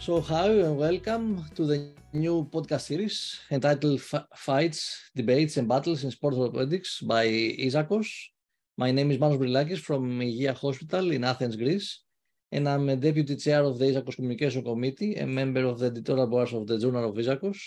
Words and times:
So, 0.00 0.18
hi 0.22 0.48
and 0.48 0.78
welcome 0.78 1.44
to 1.56 1.66
the 1.66 1.92
new 2.14 2.48
podcast 2.50 2.88
series 2.88 3.38
entitled 3.50 4.00
Fights, 4.34 5.10
Debates 5.14 5.58
and 5.58 5.68
Battles 5.68 6.04
in 6.04 6.10
Sports 6.10 6.38
Orthopedics 6.38 7.06
by 7.06 7.26
Isakos. 7.26 8.08
My 8.78 8.92
name 8.92 9.10
is 9.10 9.18
Manos 9.18 9.36
Brilakis 9.36 9.78
from 9.78 10.18
Hygeia 10.18 10.56
Hospital 10.56 11.10
in 11.10 11.22
Athens, 11.22 11.54
Greece, 11.54 12.00
and 12.50 12.66
I'm 12.66 12.88
a 12.88 12.96
deputy 12.96 13.36
chair 13.36 13.62
of 13.62 13.78
the 13.78 13.84
Isakos 13.84 14.16
Communication 14.16 14.64
Committee, 14.64 15.16
a 15.16 15.26
member 15.26 15.66
of 15.66 15.78
the 15.78 15.88
editorial 15.88 16.28
board 16.28 16.50
of 16.54 16.66
the 16.66 16.78
Journal 16.78 17.10
of 17.10 17.16
Isakos. 17.16 17.58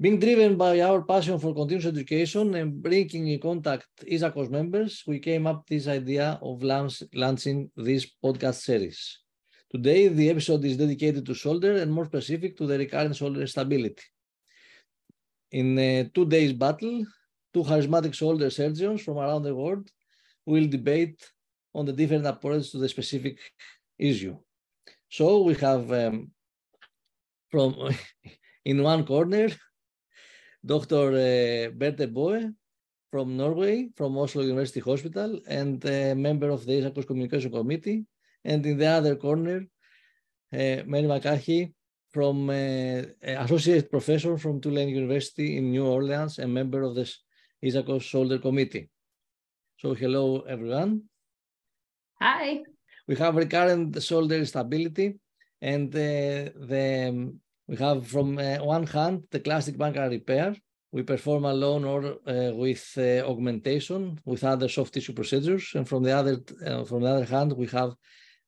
Being 0.00 0.18
driven 0.18 0.56
by 0.56 0.80
our 0.80 1.02
passion 1.02 1.38
for 1.38 1.54
continuous 1.54 1.84
education 1.84 2.54
and 2.54 2.82
bringing 2.82 3.28
in 3.28 3.40
contact 3.40 3.88
Isakos 4.10 4.48
members, 4.48 5.02
we 5.06 5.18
came 5.18 5.46
up 5.46 5.68
with 5.68 5.84
this 5.84 5.86
idea 5.86 6.38
of 6.40 6.62
launch, 6.62 7.02
launching 7.12 7.70
this 7.76 8.06
podcast 8.24 8.62
series. 8.62 9.25
Today, 9.68 10.06
the 10.06 10.30
episode 10.30 10.64
is 10.64 10.76
dedicated 10.76 11.26
to 11.26 11.34
shoulder 11.34 11.72
and 11.78 11.92
more 11.92 12.04
specific 12.04 12.56
to 12.56 12.66
the 12.68 12.78
recurrent 12.78 13.16
shoulder 13.16 13.44
stability. 13.48 14.02
In 15.50 15.76
a 15.78 16.08
two 16.14 16.24
days 16.24 16.52
battle, 16.52 17.04
two 17.52 17.64
charismatic 17.64 18.14
shoulder 18.14 18.48
surgeons 18.48 19.02
from 19.02 19.18
around 19.18 19.42
the 19.42 19.54
world 19.54 19.90
will 20.44 20.68
debate 20.68 21.20
on 21.74 21.84
the 21.84 21.92
different 21.92 22.26
approaches 22.26 22.70
to 22.70 22.78
the 22.78 22.88
specific 22.88 23.38
issue. 23.98 24.36
So 25.10 25.42
we 25.42 25.54
have 25.54 25.90
um, 25.92 26.30
from 27.50 27.90
in 28.64 28.84
one 28.84 29.04
corner, 29.04 29.48
Dr. 30.64 31.06
Uh, 31.08 31.70
Berte 31.70 32.06
Boe 32.12 32.52
from 33.10 33.36
Norway, 33.36 33.88
from 33.96 34.16
Oslo 34.16 34.42
University 34.42 34.78
Hospital, 34.78 35.40
and 35.48 35.84
a 35.86 36.14
member 36.14 36.50
of 36.50 36.64
the 36.66 36.72
Isakos 36.72 37.06
Communication 37.06 37.50
Committee, 37.50 38.04
and 38.46 38.64
in 38.64 38.78
the 38.78 38.86
other 38.86 39.16
corner, 39.16 39.58
uh, 40.52 40.78
Mary 40.92 41.08
Mulcahey 41.12 41.72
from 42.14 42.48
uh, 42.48 43.02
associate 43.44 43.90
professor 43.90 44.38
from 44.38 44.60
Tulane 44.60 44.88
University 44.88 45.58
in 45.58 45.72
New 45.72 45.86
Orleans 45.86 46.38
and 46.38 46.54
member 46.54 46.82
of 46.82 46.94
the 46.94 47.06
Isakos 47.62 48.02
Shoulder 48.02 48.38
Committee. 48.38 48.88
So 49.78 49.94
hello, 49.94 50.40
everyone. 50.42 51.02
Hi. 52.20 52.62
We 53.08 53.16
have 53.16 53.36
recurrent 53.36 54.00
shoulder 54.02 54.46
stability 54.46 55.18
and 55.60 55.94
uh, 55.94 56.50
the, 56.70 57.06
um, 57.08 57.40
we 57.66 57.76
have 57.76 58.06
from 58.06 58.38
uh, 58.38 58.58
one 58.58 58.86
hand 58.86 59.24
the 59.30 59.40
classic 59.40 59.76
Bankart 59.76 60.10
repair. 60.10 60.54
We 60.92 61.02
perform 61.02 61.44
alone 61.44 61.84
or 61.84 62.00
uh, 62.04 62.54
with 62.54 62.84
uh, 62.96 63.28
augmentation 63.30 64.20
with 64.24 64.44
other 64.44 64.68
soft 64.68 64.94
tissue 64.94 65.12
procedures. 65.12 65.72
And 65.74 65.86
from 65.86 66.04
the 66.04 66.12
other, 66.12 66.36
from 66.86 67.02
the 67.02 67.08
other 67.08 67.24
hand, 67.24 67.52
we 67.52 67.66
have 67.66 67.90
uh, 67.90 67.94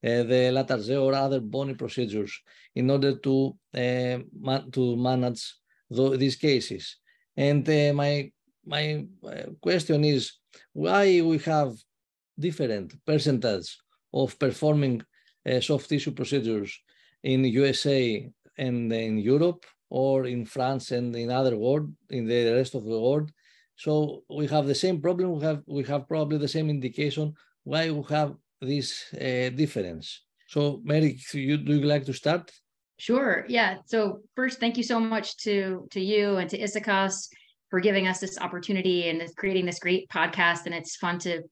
the 0.03 0.51
Latarjet 0.53 1.03
or 1.03 1.15
other 1.15 1.41
bony 1.41 1.75
procedures 1.75 2.41
in 2.75 2.91
order 2.91 3.17
to, 3.17 3.57
eh, 3.75 4.19
man 4.41 4.71
to 4.71 4.97
manage 4.97 5.55
the, 5.91 6.17
these 6.17 6.37
cases. 6.37 6.97
And 7.37 7.69
uh, 7.69 7.93
my, 7.93 8.31
my 8.65 9.05
eh, 9.33 9.47
question 9.61 10.05
is 10.05 10.33
why 10.73 11.21
we 11.21 11.39
have 11.39 11.75
different 12.39 12.95
percentage 13.05 13.79
of 14.13 14.39
performing 14.39 15.03
soft 15.61 15.89
tissue 15.89 16.13
procedures 16.13 16.79
in 17.23 17.45
USA 17.45 18.31
and 18.59 18.93
in 18.93 19.19
Europe 19.19 19.65
or 19.91 20.27
in 20.27 20.45
France 20.45 20.91
and 20.91 21.17
in 21.17 21.31
other 21.31 21.57
world, 21.57 21.91
in 22.11 22.27
the 22.27 22.53
rest 22.53 22.75
of 22.75 22.85
the 22.85 23.01
world. 23.01 23.31
So 23.77 24.25
we 24.29 24.47
have 24.49 24.67
the 24.67 24.75
same 24.75 25.01
problem. 25.01 25.37
We 25.37 25.45
have 25.45 25.63
we 25.67 25.85
have 25.85 26.09
probably 26.09 26.39
the 26.39 26.49
same 26.49 26.69
indication 26.69 27.35
why 27.65 27.91
we 27.91 28.03
have 28.09 28.35
this 28.61 29.13
uh, 29.15 29.51
difference. 29.51 30.23
So, 30.49 30.81
Mary, 30.85 31.19
you, 31.33 31.59
do 31.59 31.75
you 31.75 31.87
like 31.87 32.05
to 32.07 32.13
start? 32.13 32.51
Sure. 32.99 33.45
Yeah. 33.49 33.77
So 33.87 34.23
first, 34.35 34.59
thank 34.59 34.77
you 34.77 34.83
so 34.83 34.99
much 34.99 35.37
to 35.39 35.87
to 35.93 36.01
you 36.01 36.37
and 36.39 36.51
to 36.51 36.59
ISAKOS 36.59 37.29
for 37.71 37.81
giving 37.81 38.09
us 38.09 38.19
this 38.19 38.39
opportunity 38.39 39.09
and 39.09 39.23
creating 39.37 39.67
this 39.67 39.79
great 39.79 40.09
podcast. 40.09 40.67
And 40.67 40.75
it's 40.75 40.97
fun 40.97 41.19
to 41.21 41.43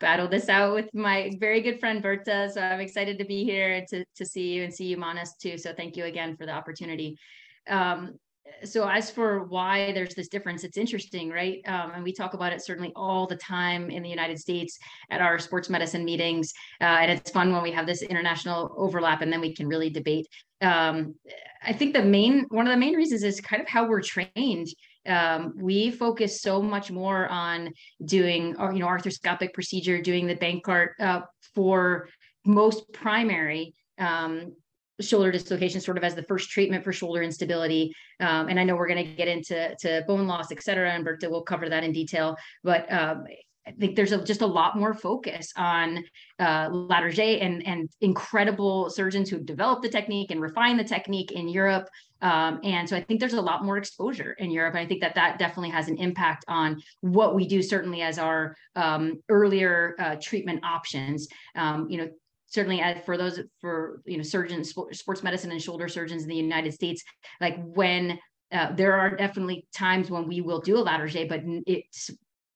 battle 0.00 0.26
this 0.26 0.48
out 0.48 0.74
with 0.74 0.92
my 0.92 1.30
very 1.38 1.60
good 1.60 1.78
friend 1.78 2.02
Berte. 2.02 2.50
So 2.52 2.60
I'm 2.60 2.80
excited 2.80 3.18
to 3.18 3.24
be 3.24 3.44
here 3.44 3.84
to 3.90 4.04
to 4.16 4.26
see 4.26 4.52
you 4.52 4.64
and 4.64 4.74
see 4.74 4.86
you, 4.86 4.96
Manos, 4.96 5.36
too. 5.36 5.56
So 5.58 5.72
thank 5.72 5.96
you 5.96 6.06
again 6.06 6.36
for 6.36 6.44
the 6.44 6.52
opportunity. 6.52 7.16
Um, 7.68 8.18
so 8.64 8.88
as 8.88 9.10
for 9.10 9.44
why 9.44 9.92
there's 9.92 10.14
this 10.14 10.28
difference 10.28 10.64
it's 10.64 10.76
interesting 10.76 11.30
right? 11.30 11.60
Um, 11.66 11.92
and 11.94 12.04
we 12.04 12.12
talk 12.12 12.34
about 12.34 12.52
it 12.52 12.62
certainly 12.62 12.92
all 12.94 13.26
the 13.26 13.36
time 13.36 13.90
in 13.90 14.02
the 14.02 14.08
united 14.08 14.38
states 14.38 14.78
at 15.10 15.20
our 15.20 15.38
sports 15.38 15.68
medicine 15.68 16.04
meetings 16.04 16.52
uh, 16.80 16.84
and 16.84 17.10
it's 17.10 17.30
fun 17.30 17.52
when 17.52 17.62
we 17.62 17.72
have 17.72 17.86
this 17.86 18.02
international 18.02 18.74
overlap 18.76 19.22
and 19.22 19.32
then 19.32 19.40
we 19.40 19.54
can 19.54 19.68
really 19.68 19.90
debate. 19.90 20.26
Um, 20.62 21.14
i 21.62 21.72
think 21.72 21.94
the 21.94 22.02
main 22.02 22.46
one 22.48 22.66
of 22.66 22.72
the 22.72 22.78
main 22.78 22.94
reasons 22.94 23.22
is 23.22 23.40
kind 23.40 23.62
of 23.62 23.68
how 23.68 23.86
we're 23.88 24.02
trained. 24.02 24.68
Um, 25.06 25.54
we 25.56 25.90
focus 25.90 26.42
so 26.42 26.60
much 26.60 26.90
more 26.90 27.26
on 27.28 27.72
doing 28.04 28.54
or 28.58 28.72
you 28.72 28.80
know 28.80 28.86
arthroscopic 28.86 29.54
procedure 29.54 30.00
doing 30.02 30.26
the 30.26 30.36
Bankart 30.36 30.90
uh, 31.00 31.22
for 31.54 32.08
most 32.44 32.92
primary 32.92 33.74
um, 33.98 34.54
shoulder 35.00 35.32
dislocation 35.32 35.80
sort 35.80 35.98
of 35.98 36.04
as 36.04 36.14
the 36.14 36.22
first 36.22 36.50
treatment 36.50 36.84
for 36.84 36.92
shoulder 36.92 37.22
instability. 37.22 37.92
Um, 38.20 38.48
and 38.48 38.60
I 38.60 38.64
know 38.64 38.76
we're 38.76 38.88
going 38.88 39.04
to 39.04 39.14
get 39.14 39.28
into 39.28 39.74
to 39.80 40.04
bone 40.06 40.26
loss, 40.26 40.52
et 40.52 40.62
cetera, 40.62 40.92
and 40.92 41.04
Berte 41.04 41.30
will 41.30 41.42
cover 41.42 41.68
that 41.68 41.84
in 41.84 41.92
detail. 41.92 42.36
But 42.62 42.90
um, 42.92 43.24
I 43.66 43.72
think 43.72 43.94
there's 43.94 44.12
a, 44.12 44.24
just 44.24 44.40
a 44.40 44.46
lot 44.46 44.76
more 44.76 44.94
focus 44.94 45.52
on 45.56 46.02
uh, 46.38 46.70
Latarjet 46.70 47.44
and, 47.44 47.64
and 47.66 47.88
incredible 48.00 48.90
surgeons 48.90 49.28
who've 49.28 49.44
developed 49.44 49.82
the 49.82 49.88
technique 49.88 50.30
and 50.30 50.40
refined 50.40 50.80
the 50.80 50.84
technique 50.84 51.30
in 51.32 51.46
Europe. 51.48 51.88
Um, 52.22 52.60
and 52.64 52.88
so 52.88 52.96
I 52.96 53.02
think 53.02 53.20
there's 53.20 53.34
a 53.34 53.40
lot 53.40 53.64
more 53.64 53.76
exposure 53.76 54.32
in 54.38 54.50
Europe. 54.50 54.74
And 54.74 54.84
I 54.84 54.86
think 54.86 55.02
that 55.02 55.14
that 55.14 55.38
definitely 55.38 55.70
has 55.70 55.88
an 55.88 55.98
impact 55.98 56.44
on 56.48 56.82
what 57.00 57.34
we 57.34 57.46
do, 57.46 57.62
certainly 57.62 58.02
as 58.02 58.18
our 58.18 58.56
um, 58.76 59.22
earlier 59.28 59.94
uh, 59.98 60.16
treatment 60.20 60.64
options. 60.64 61.28
Um, 61.54 61.88
you 61.88 61.98
know, 61.98 62.08
certainly 62.50 62.80
as 62.80 62.98
for 63.04 63.16
those 63.16 63.40
for 63.60 64.02
you 64.04 64.16
know 64.16 64.22
surgeons 64.22 64.74
sports 64.92 65.22
medicine 65.22 65.50
and 65.50 65.62
shoulder 65.62 65.88
surgeons 65.88 66.22
in 66.22 66.28
the 66.28 66.36
united 66.36 66.72
states 66.72 67.02
like 67.40 67.56
when 67.74 68.18
uh, 68.52 68.72
there 68.74 68.94
are 68.94 69.16
definitely 69.16 69.66
times 69.74 70.10
when 70.10 70.26
we 70.26 70.40
will 70.40 70.60
do 70.60 70.76
a 70.76 70.84
Latarjet 70.84 71.28
but 71.28 71.40
it's 71.66 72.10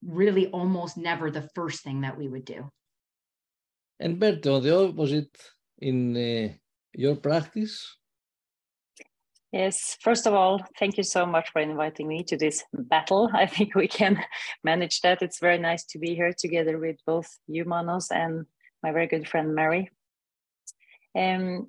really 0.05 0.49
almost 0.49 0.97
never 0.97 1.31
the 1.31 1.49
first 1.55 1.83
thing 1.83 2.03
that 2.03 2.19
we 2.19 2.29
would 2.29 2.45
do 2.45 2.69
and 4.01 4.19
Berte, 4.19 4.43
the 4.43 4.77
opposite 4.77 5.35
in 5.79 6.17
uh, 6.17 6.53
your 6.93 7.17
practice 7.17 7.97
Yes, 9.55 9.97
first 10.01 10.27
of 10.27 10.35
all, 10.35 10.61
thank 10.81 10.97
you 10.97 11.05
so 11.05 11.25
much 11.25 11.49
for 11.53 11.61
inviting 11.61 12.09
me 12.09 12.25
to 12.25 12.37
this 12.37 12.65
battle. 12.73 13.31
I 13.35 13.47
think 13.47 13.77
we 13.77 13.87
can 13.87 14.21
manage 14.65 15.01
that. 15.03 15.23
It's 15.23 15.39
very 15.39 15.59
nice 15.59 15.85
to 15.91 15.99
be 16.01 16.17
here 16.17 16.33
together 16.37 16.77
with 16.77 16.97
both 17.07 17.29
you, 17.47 17.65
Manos, 17.65 18.11
and 18.11 18.47
my 18.85 18.93
very 18.93 19.07
good 19.07 19.27
friend 19.27 19.55
Mary. 19.55 19.91
Um, 21.17 21.69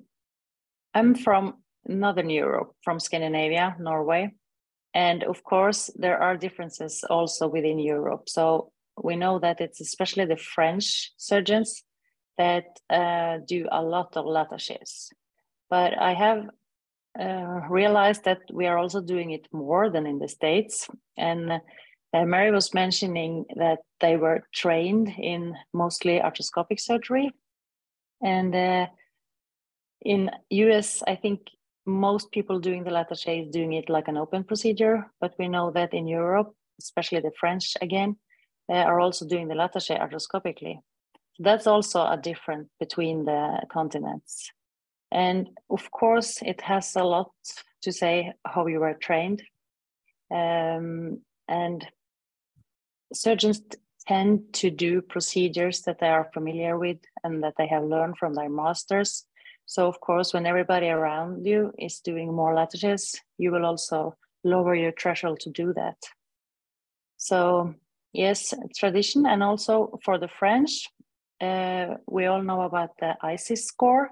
I'm 0.92 1.14
from 1.14 1.54
Northern 1.86 2.28
Europe, 2.28 2.72
from 2.84 3.00
Scandinavia, 3.00 3.74
Norway. 3.80 4.34
And 4.92 5.24
of 5.24 5.42
course, 5.42 5.90
there 5.96 6.18
are 6.18 6.36
differences 6.36 7.04
also 7.08 7.48
within 7.48 7.78
Europe. 7.78 8.28
So 8.28 8.70
we 9.02 9.16
know 9.16 9.38
that 9.38 9.60
it's 9.60 9.80
especially 9.80 10.26
the 10.26 10.36
French 10.54 11.12
surgeons 11.16 11.82
that 12.36 12.66
uh, 12.90 13.38
do 13.48 13.66
a 13.72 13.82
lot 13.82 14.16
of 14.16 14.26
Latarjets. 14.26 15.08
But 15.70 15.98
I 15.98 16.12
have 16.12 16.44
uh, 17.18 17.60
realized 17.70 18.24
that 18.24 18.42
we 18.52 18.66
are 18.66 18.76
also 18.76 19.00
doing 19.00 19.30
it 19.30 19.48
more 19.52 19.88
than 19.90 20.06
in 20.06 20.18
the 20.18 20.28
States. 20.28 20.86
And 21.16 21.62
uh, 22.12 22.24
Mary 22.24 22.50
was 22.50 22.74
mentioning 22.74 23.44
that 23.56 23.78
they 24.00 24.16
were 24.16 24.42
trained 24.54 25.12
in 25.18 25.54
mostly 25.72 26.20
arthroscopic 26.20 26.80
surgery. 26.80 27.30
And 28.22 28.54
uh, 28.54 28.86
in 30.02 30.30
US, 30.50 31.02
I 31.06 31.16
think 31.16 31.40
most 31.84 32.32
people 32.32 32.58
doing 32.58 32.84
the 32.84 32.90
Latarjet 32.90 33.46
is 33.46 33.52
doing 33.52 33.72
it 33.72 33.88
like 33.88 34.08
an 34.08 34.16
open 34.16 34.44
procedure, 34.44 35.10
but 35.20 35.34
we 35.38 35.48
know 35.48 35.70
that 35.72 35.94
in 35.94 36.06
Europe, 36.06 36.52
especially 36.80 37.20
the 37.20 37.32
French 37.38 37.76
again, 37.80 38.16
uh, 38.68 38.74
are 38.74 39.00
also 39.00 39.26
doing 39.26 39.48
the 39.48 39.54
Latarjet 39.54 40.00
arthroscopically. 40.00 40.78
That's 41.38 41.66
also 41.66 42.00
a 42.00 42.16
difference 42.16 42.68
between 42.80 43.24
the 43.24 43.62
continents. 43.70 44.50
And 45.12 45.48
of 45.70 45.90
course, 45.90 46.42
it 46.42 46.60
has 46.62 46.96
a 46.96 47.04
lot 47.04 47.30
to 47.82 47.92
say 47.92 48.32
how 48.44 48.66
you 48.66 48.80
were 48.80 48.94
trained. 48.94 49.42
Um, 50.30 51.20
and 51.48 51.86
surgeons 53.16 53.60
tend 54.06 54.52
to 54.52 54.70
do 54.70 55.02
procedures 55.02 55.82
that 55.82 55.98
they 55.98 56.08
are 56.08 56.30
familiar 56.32 56.78
with 56.78 56.98
and 57.24 57.42
that 57.42 57.54
they 57.58 57.66
have 57.66 57.84
learned 57.84 58.16
from 58.18 58.34
their 58.34 58.48
masters. 58.48 59.26
So, 59.66 59.88
of 59.88 60.00
course, 60.00 60.32
when 60.32 60.46
everybody 60.46 60.88
around 60.88 61.44
you 61.44 61.72
is 61.76 61.98
doing 61.98 62.32
more 62.32 62.54
Latarjets, 62.54 63.18
you 63.36 63.50
will 63.50 63.66
also 63.66 64.14
lower 64.44 64.74
your 64.76 64.92
threshold 64.92 65.40
to 65.40 65.50
do 65.50 65.72
that. 65.74 65.96
So, 67.16 67.74
yes, 68.12 68.54
tradition. 68.76 69.26
And 69.26 69.42
also 69.42 69.98
for 70.04 70.18
the 70.18 70.28
French, 70.28 70.88
uh, 71.40 71.96
we 72.06 72.26
all 72.26 72.42
know 72.42 72.62
about 72.62 72.90
the 72.98 73.16
ISIS 73.22 73.66
score. 73.66 74.10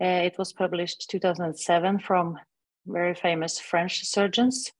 Uh, 0.00 0.22
it 0.24 0.38
was 0.38 0.52
published 0.52 1.10
2007 1.10 1.98
from 1.98 2.38
very 2.86 3.14
famous 3.14 3.58
French 3.58 4.04
surgeons. 4.04 4.72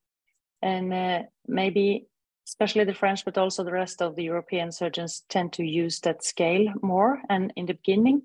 And 0.63 0.95
uh, 0.95 1.23
maybe 1.49 2.07
especially 2.53 2.85
the 2.85 3.01
French, 3.03 3.25
but 3.25 3.39
also 3.39 3.65
the 3.65 3.73
rest 3.73 4.03
of 4.03 4.15
the 4.15 4.25
European 4.25 4.71
surgeons 4.71 5.25
tend 5.31 5.55
to 5.55 5.65
use 5.65 6.01
that 6.01 6.23
scale 6.23 6.67
more. 6.83 7.23
And 7.31 7.51
in 7.57 7.65
the 7.65 7.73
beginning, 7.73 8.23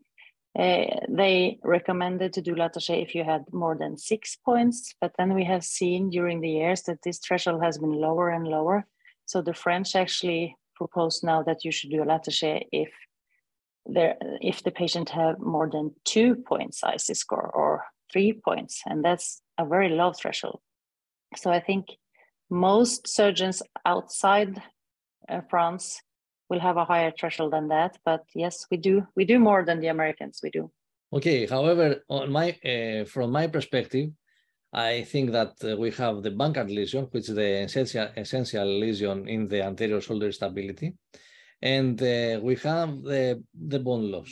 uh, 0.60 0.86
they 1.08 1.60
recommended 1.64 2.34
to 2.34 2.42
do 2.42 2.54
Latarjet 2.54 3.02
if 3.02 3.16
you 3.16 3.24
had 3.24 3.46
more 3.54 3.78
than 3.78 3.98
six 3.98 4.36
points. 4.36 4.94
But 5.00 5.14
then 5.18 5.34
we 5.34 5.46
have 5.46 5.64
seen 5.64 6.10
during 6.10 6.42
the 6.42 6.50
years 6.50 6.82
that 6.84 7.02
this 7.04 7.20
threshold 7.20 7.64
has 7.64 7.78
been 7.78 7.94
lower 7.94 8.30
and 8.30 8.46
lower. 8.46 8.86
So 9.28 9.42
the 9.42 9.54
French 9.54 9.96
actually 9.96 10.58
propose 10.76 11.24
now 11.24 11.42
that 11.44 11.64
you 11.64 11.72
should 11.72 11.92
do 11.92 12.04
a 12.04 12.06
Latarjet 12.06 12.68
if 12.72 12.90
there 13.86 14.18
if 14.42 14.62
the 14.64 14.72
patient 14.72 15.10
have 15.10 15.40
more 15.40 15.70
than 15.70 15.96
two 16.04 16.36
points 16.36 16.82
IC 16.84 17.16
score 17.16 17.50
or 17.62 17.86
three 18.12 18.34
points, 18.34 18.82
and 18.86 19.06
that's 19.06 19.42
a 19.58 19.66
very 19.66 19.90
low 19.90 20.12
threshold. 20.12 20.60
So 21.38 21.50
I 21.50 21.62
think 21.62 21.86
most 22.50 23.08
surgeons 23.08 23.62
outside 23.86 24.62
uh, 25.30 25.42
France 25.50 26.02
will 26.50 26.60
have 26.60 26.78
a 26.78 26.86
higher 26.86 27.12
threshold 27.12 27.54
than 27.54 27.68
that. 27.70 27.98
But 28.06 28.24
yes, 28.34 28.66
we 28.72 28.78
do 28.78 29.08
we 29.16 29.26
do 29.26 29.40
more 29.40 29.66
than 29.66 29.80
the 29.80 29.88
Americans. 29.88 30.40
We 30.42 30.50
do. 30.50 30.72
Okay. 31.14 31.46
However, 31.46 32.04
on 32.10 32.32
my 32.32 32.52
uh, 32.64 33.06
from 33.06 33.32
my 33.32 33.48
perspective, 33.48 34.12
I 34.74 35.04
think 35.04 35.32
that 35.32 35.54
uh, 35.64 35.78
we 35.78 35.92
have 35.92 36.24
the 36.24 36.32
Bankart 36.32 36.74
lesion, 36.74 37.08
which 37.12 37.30
is 37.30 37.36
the 37.36 37.64
essential 37.64 38.08
essential 38.16 38.68
lesion 38.68 39.28
in 39.28 39.48
the 39.48 39.64
anterior 39.64 40.02
shoulder 40.02 40.32
stability, 40.32 40.94
and 41.62 42.02
uh, 42.02 42.40
we 42.42 42.56
have 42.56 43.02
the 43.04 43.44
the 43.54 43.80
bone 43.80 44.12
loss, 44.12 44.32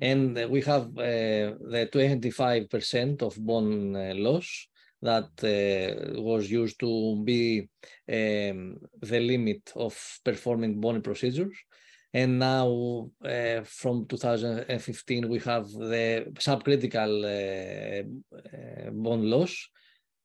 and 0.00 0.34
we 0.50 0.60
have 0.62 0.86
uh, 0.98 1.56
the 1.72 1.88
25% 1.92 3.22
of 3.22 3.36
bone 3.38 3.96
uh, 3.96 4.14
loss 4.14 4.68
that 5.02 5.30
uh, 5.44 6.20
was 6.20 6.50
used 6.50 6.80
to 6.80 7.22
be 7.24 7.68
um, 8.08 8.78
the 9.00 9.20
limit 9.20 9.72
of 9.76 10.20
performing 10.24 10.80
bony 10.80 11.00
procedures. 11.00 11.56
And 12.12 12.38
now, 12.38 13.10
uh, 13.24 13.60
from 13.64 14.06
2015, 14.06 15.28
we 15.28 15.38
have 15.40 15.68
the 15.68 16.32
subcritical 16.38 17.12
uh, 17.24 18.02
uh 18.56 18.90
bone 18.90 19.28
loss, 19.28 19.68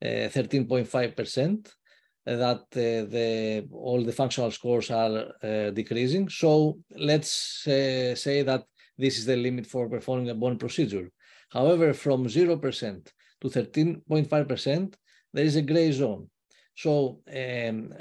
13.5%, 0.01 1.67
uh, 1.67 2.35
that 2.35 2.61
uh, 2.61 3.09
the, 3.11 3.67
all 3.73 4.03
the 4.03 4.13
functional 4.13 4.51
scores 4.51 4.89
are 4.89 5.33
decreasing. 5.71 6.29
So 6.29 6.79
let's 6.95 7.63
say 7.65 8.43
that 8.43 8.63
this 8.97 9.17
is 9.17 9.25
the 9.25 9.35
limit 9.35 9.65
for 9.65 9.89
performing 9.89 10.29
a 10.29 10.35
bone 10.35 10.57
procedure. 10.57 11.11
However, 11.49 11.93
from 11.93 12.25
0% 12.25 13.11
to 13.41 13.49
13.5%, 13.49 14.93
there 15.33 15.45
is 15.45 15.55
a 15.55 15.61
gray 15.61 15.91
zone. 15.91 16.29
So 16.75 17.19
um, 17.27 17.93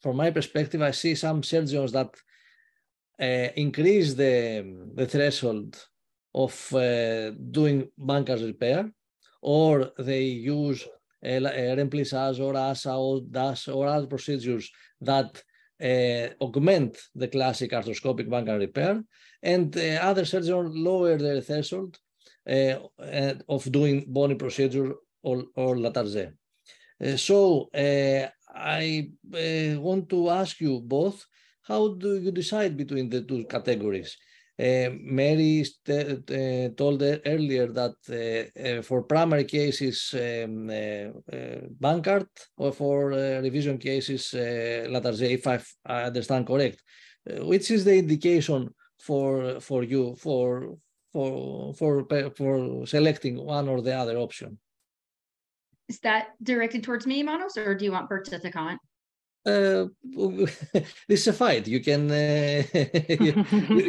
from 0.00 0.16
my 0.16 0.30
perspective, 0.30 0.82
I 0.82 0.92
see 0.92 1.14
some 1.14 1.42
surgeons 1.42 1.92
that 1.92 2.14
uh, 3.20 3.48
increase 3.56 4.14
the, 4.14 4.90
the 4.94 5.06
threshold 5.06 5.76
of 6.34 6.72
uh, 6.74 7.30
doing 7.30 7.88
Bankart 7.98 8.44
repair, 8.44 8.90
or 9.42 9.90
they 9.98 10.22
use 10.24 10.86
a, 11.22 11.36
a 11.36 11.76
remplissage 11.76 12.40
or 12.40 12.56
ASA 12.56 12.94
or 12.94 13.20
DAS 13.20 13.68
or 13.68 13.86
other 13.86 14.06
procedures 14.06 14.70
that 15.00 15.42
uh, 15.82 16.28
augment 16.42 16.96
the 17.14 17.28
classic 17.28 17.72
arthroscopic 17.72 18.28
Bankart 18.28 18.60
repair, 18.60 19.02
and 19.42 19.76
uh, 19.76 19.98
other 20.02 20.24
surgeons 20.24 20.76
lower 20.76 21.16
their 21.16 21.40
threshold 21.40 21.96
uh, 21.96 22.09
of 22.46 23.72
doing 23.72 24.04
bony 24.08 24.34
procedure 24.34 24.94
or, 25.22 25.44
or 25.56 25.76
Latarjet. 25.76 26.32
Uh, 27.02 27.16
so 27.16 27.68
uh, 27.74 28.28
I 28.54 29.10
want 29.78 30.08
to 30.10 30.30
ask 30.30 30.60
you 30.60 30.80
both, 30.80 31.24
how 31.62 31.94
do 31.94 32.18
you 32.18 32.30
decide 32.32 32.76
between 32.76 33.08
the 33.08 33.22
two 33.22 33.44
categories? 33.44 34.16
Uh, 34.58 34.90
Mary 35.00 35.64
uh, 35.88 36.68
told 36.76 37.02
earlier 37.02 37.68
that 37.68 37.94
uh, 38.10 38.82
for 38.82 39.04
primary 39.04 39.44
cases, 39.44 40.14
um, 40.14 40.68
Bankart, 41.80 42.28
or 42.58 42.72
for 42.72 43.08
revision 43.08 43.78
cases, 43.78 44.34
Latarjet, 44.34 45.30
if 45.30 45.46
I 45.46 46.04
understand 46.04 46.46
correct. 46.46 46.82
which 47.26 47.70
is 47.70 47.84
the 47.84 47.96
indication 47.96 48.68
for 48.98 49.60
for 49.60 49.82
you 49.82 50.14
for 50.16 50.76
for 51.12 51.74
for 51.74 52.06
for 52.36 52.86
selecting 52.86 53.36
one 53.44 53.68
or 53.68 53.82
the 53.82 53.94
other 53.94 54.16
option. 54.16 54.58
Is 55.88 55.98
that 56.00 56.28
directed 56.42 56.84
towards 56.84 57.06
me, 57.06 57.22
Manos, 57.22 57.56
or 57.56 57.74
do 57.74 57.84
you 57.84 57.92
want 57.92 58.08
Berte 58.08 58.40
to 58.40 58.50
comment? 58.50 58.80
Uh, 59.44 59.86
this 61.08 61.22
is 61.22 61.28
a 61.28 61.32
fight. 61.32 61.66
You 61.66 61.80
can 61.80 62.10
uh, 62.10 62.62
you, 62.74 63.44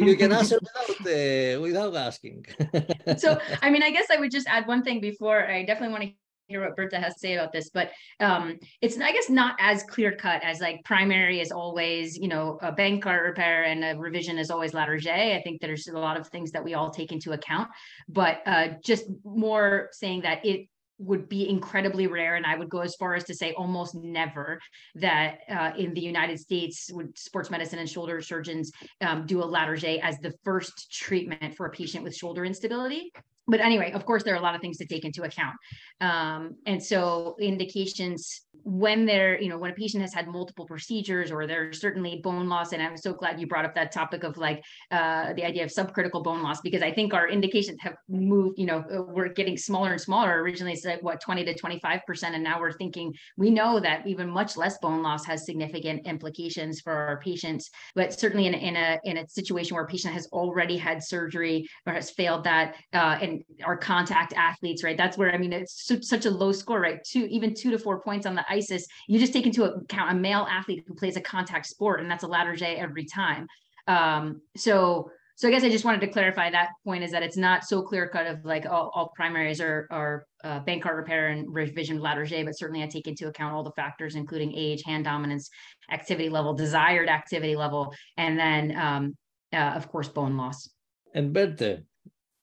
you, 0.08 0.16
can 0.16 0.32
answer 0.32 0.58
without 0.58 1.00
uh, 1.00 1.60
without 1.60 1.94
asking. 1.94 2.46
so, 3.18 3.38
I 3.60 3.68
mean, 3.70 3.82
I 3.82 3.90
guess 3.90 4.06
I 4.10 4.16
would 4.16 4.30
just 4.30 4.48
add 4.48 4.66
one 4.66 4.82
thing 4.82 5.00
before. 5.00 5.46
I 5.46 5.64
definitely 5.64 5.92
want 5.92 6.04
to 6.04 6.10
hear 6.48 6.62
what 6.62 6.76
Berte 6.76 6.94
has 6.94 7.14
to 7.14 7.20
say 7.20 7.34
about 7.34 7.52
this, 7.52 7.70
but 7.70 7.90
um, 8.20 8.58
it's 8.80 8.98
I 8.98 9.12
guess 9.12 9.30
not 9.30 9.56
as 9.58 9.82
clear 9.84 10.12
cut 10.12 10.42
as 10.44 10.60
like 10.60 10.84
primary 10.84 11.40
is 11.40 11.50
always 11.50 12.16
you 12.16 12.28
know 12.28 12.58
a 12.62 12.72
Bankart 12.72 13.24
repair 13.24 13.64
and 13.64 13.84
a 13.84 13.98
revision 13.98 14.38
is 14.38 14.50
always 14.50 14.72
Latarjet. 14.72 15.36
I 15.36 15.42
think 15.42 15.60
there's 15.60 15.88
a 15.88 15.98
lot 15.98 16.18
of 16.18 16.28
things 16.28 16.50
that 16.52 16.64
we 16.64 16.74
all 16.74 16.90
take 16.90 17.12
into 17.12 17.32
account, 17.32 17.68
but 18.08 18.42
uh, 18.46 18.68
just 18.84 19.04
more 19.24 19.88
saying 19.92 20.22
that 20.22 20.44
it 20.44 20.68
would 20.98 21.28
be 21.28 21.48
incredibly 21.48 22.06
rare 22.06 22.36
and 22.36 22.46
i 22.46 22.54
would 22.54 22.68
go 22.68 22.78
as 22.78 22.94
far 22.94 23.14
as 23.14 23.24
to 23.24 23.34
say 23.34 23.52
almost 23.54 23.94
never 23.94 24.60
that 24.94 25.38
uh, 25.50 25.72
in 25.76 25.92
the 25.94 26.00
united 26.00 26.38
states 26.38 26.90
would 26.92 27.16
sports 27.18 27.50
medicine 27.50 27.78
and 27.78 27.88
shoulder 27.88 28.20
surgeons 28.20 28.70
um, 29.00 29.26
do 29.26 29.42
a 29.42 29.44
Latarjet 29.44 30.00
as 30.00 30.18
the 30.18 30.32
first 30.44 30.92
treatment 30.92 31.56
for 31.56 31.66
a 31.66 31.70
patient 31.70 32.04
with 32.04 32.14
shoulder 32.14 32.44
instability 32.44 33.10
but 33.48 33.60
anyway, 33.60 33.92
of 33.92 34.04
course, 34.06 34.22
there 34.22 34.34
are 34.34 34.38
a 34.38 34.42
lot 34.42 34.54
of 34.54 34.60
things 34.60 34.78
to 34.78 34.86
take 34.86 35.04
into 35.04 35.22
account. 35.22 35.56
Um, 36.00 36.56
and 36.66 36.82
so 36.82 37.36
indications 37.40 38.42
when 38.64 39.06
they're, 39.06 39.40
you 39.40 39.48
know, 39.48 39.58
when 39.58 39.70
a 39.70 39.74
patient 39.74 40.02
has 40.02 40.14
had 40.14 40.28
multiple 40.28 40.66
procedures 40.66 41.30
or 41.30 41.46
there's 41.46 41.80
certainly 41.80 42.20
bone 42.22 42.48
loss, 42.48 42.72
and 42.72 42.82
I'm 42.82 42.96
so 42.96 43.12
glad 43.12 43.40
you 43.40 43.46
brought 43.46 43.64
up 43.64 43.74
that 43.74 43.92
topic 43.92 44.24
of 44.24 44.36
like 44.36 44.62
uh, 44.90 45.32
the 45.34 45.44
idea 45.44 45.64
of 45.64 45.70
subcritical 45.70 46.22
bone 46.22 46.42
loss, 46.42 46.60
because 46.60 46.82
I 46.82 46.92
think 46.92 47.14
our 47.14 47.28
indications 47.28 47.78
have 47.80 47.96
moved, 48.08 48.58
you 48.58 48.66
know, 48.66 48.84
uh, 48.92 49.02
we're 49.02 49.28
getting 49.28 49.56
smaller 49.56 49.92
and 49.92 50.00
smaller. 50.00 50.40
Originally 50.42 50.72
it's 50.72 50.84
like 50.84 51.02
what, 51.02 51.20
20 51.20 51.44
to 51.44 51.54
25%. 51.54 52.00
And 52.22 52.42
now 52.42 52.60
we're 52.60 52.72
thinking, 52.72 53.14
we 53.36 53.50
know 53.50 53.80
that 53.80 54.06
even 54.06 54.28
much 54.28 54.56
less 54.56 54.78
bone 54.78 55.02
loss 55.02 55.24
has 55.26 55.44
significant 55.44 56.06
implications 56.06 56.80
for 56.80 56.92
our 56.92 57.20
patients, 57.20 57.70
but 57.94 58.18
certainly 58.18 58.46
in, 58.46 58.54
in 58.54 58.76
a, 58.76 58.98
in 59.04 59.18
a 59.18 59.28
situation 59.28 59.74
where 59.74 59.84
a 59.84 59.88
patient 59.88 60.14
has 60.14 60.26
already 60.32 60.76
had 60.76 61.02
surgery 61.02 61.68
or 61.86 61.92
has 61.92 62.10
failed 62.10 62.44
that, 62.44 62.76
uh, 62.92 63.18
and 63.20 63.42
our 63.64 63.76
contact 63.76 64.32
athletes, 64.34 64.82
right? 64.82 64.96
That's 64.96 65.18
where 65.18 65.32
I 65.32 65.38
mean 65.38 65.52
it's 65.52 65.90
such 66.02 66.26
a 66.26 66.30
low 66.30 66.52
score, 66.52 66.80
right? 66.80 67.02
Two, 67.04 67.26
even 67.30 67.54
two 67.54 67.70
to 67.70 67.78
four 67.78 68.00
points 68.00 68.26
on 68.26 68.34
the 68.34 68.44
ISIS. 68.52 68.86
You 69.08 69.18
just 69.18 69.32
take 69.32 69.46
into 69.46 69.64
account 69.64 70.12
a 70.12 70.14
male 70.14 70.46
athlete 70.50 70.84
who 70.86 70.94
plays 70.94 71.16
a 71.16 71.20
contact 71.20 71.66
sport, 71.66 72.00
and 72.00 72.10
that's 72.10 72.24
a 72.24 72.28
Latarjet 72.28 72.78
every 72.78 73.04
time. 73.04 73.46
Um, 73.88 74.42
so 74.56 75.10
so 75.34 75.48
I 75.48 75.50
guess 75.50 75.64
I 75.64 75.70
just 75.70 75.84
wanted 75.84 76.02
to 76.02 76.08
clarify 76.08 76.50
that 76.50 76.68
point 76.84 77.02
is 77.02 77.10
that 77.10 77.22
it's 77.22 77.36
not 77.36 77.64
so 77.64 77.82
clear 77.82 78.06
cut 78.08 78.26
of 78.26 78.44
like 78.44 78.66
all, 78.66 78.92
all 78.94 79.12
primaries 79.16 79.60
are 79.60 79.88
are 79.90 80.26
uh, 80.44 80.60
Bankart 80.60 80.96
repair 80.96 81.28
and 81.28 81.52
revision 81.52 81.98
Latarjet, 81.98 82.44
but 82.44 82.56
certainly 82.56 82.82
I 82.82 82.86
take 82.86 83.08
into 83.08 83.28
account 83.28 83.54
all 83.54 83.62
the 83.62 83.72
factors, 83.72 84.14
including 84.14 84.54
age, 84.54 84.82
hand 84.84 85.04
dominance, 85.04 85.50
activity 85.90 86.28
level, 86.28 86.54
desired 86.54 87.08
activity 87.08 87.56
level, 87.56 87.92
and 88.16 88.38
then 88.38 88.76
um, 88.76 89.16
uh, 89.52 89.72
of 89.74 89.88
course 89.88 90.08
bone 90.08 90.36
loss. 90.36 90.68
And 91.14 91.32
Berte, 91.32 91.82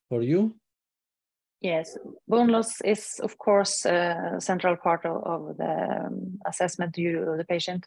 for 0.08 0.22
you? 0.22 0.59
Yes, 1.60 1.98
bone 2.26 2.48
loss 2.48 2.80
is 2.80 3.20
of 3.22 3.36
course 3.36 3.84
a 3.84 4.36
central 4.38 4.76
part 4.76 5.04
of, 5.04 5.22
of 5.24 5.56
the 5.58 6.06
um, 6.06 6.38
assessment 6.46 6.94
to 6.94 7.34
the 7.36 7.44
patient. 7.44 7.86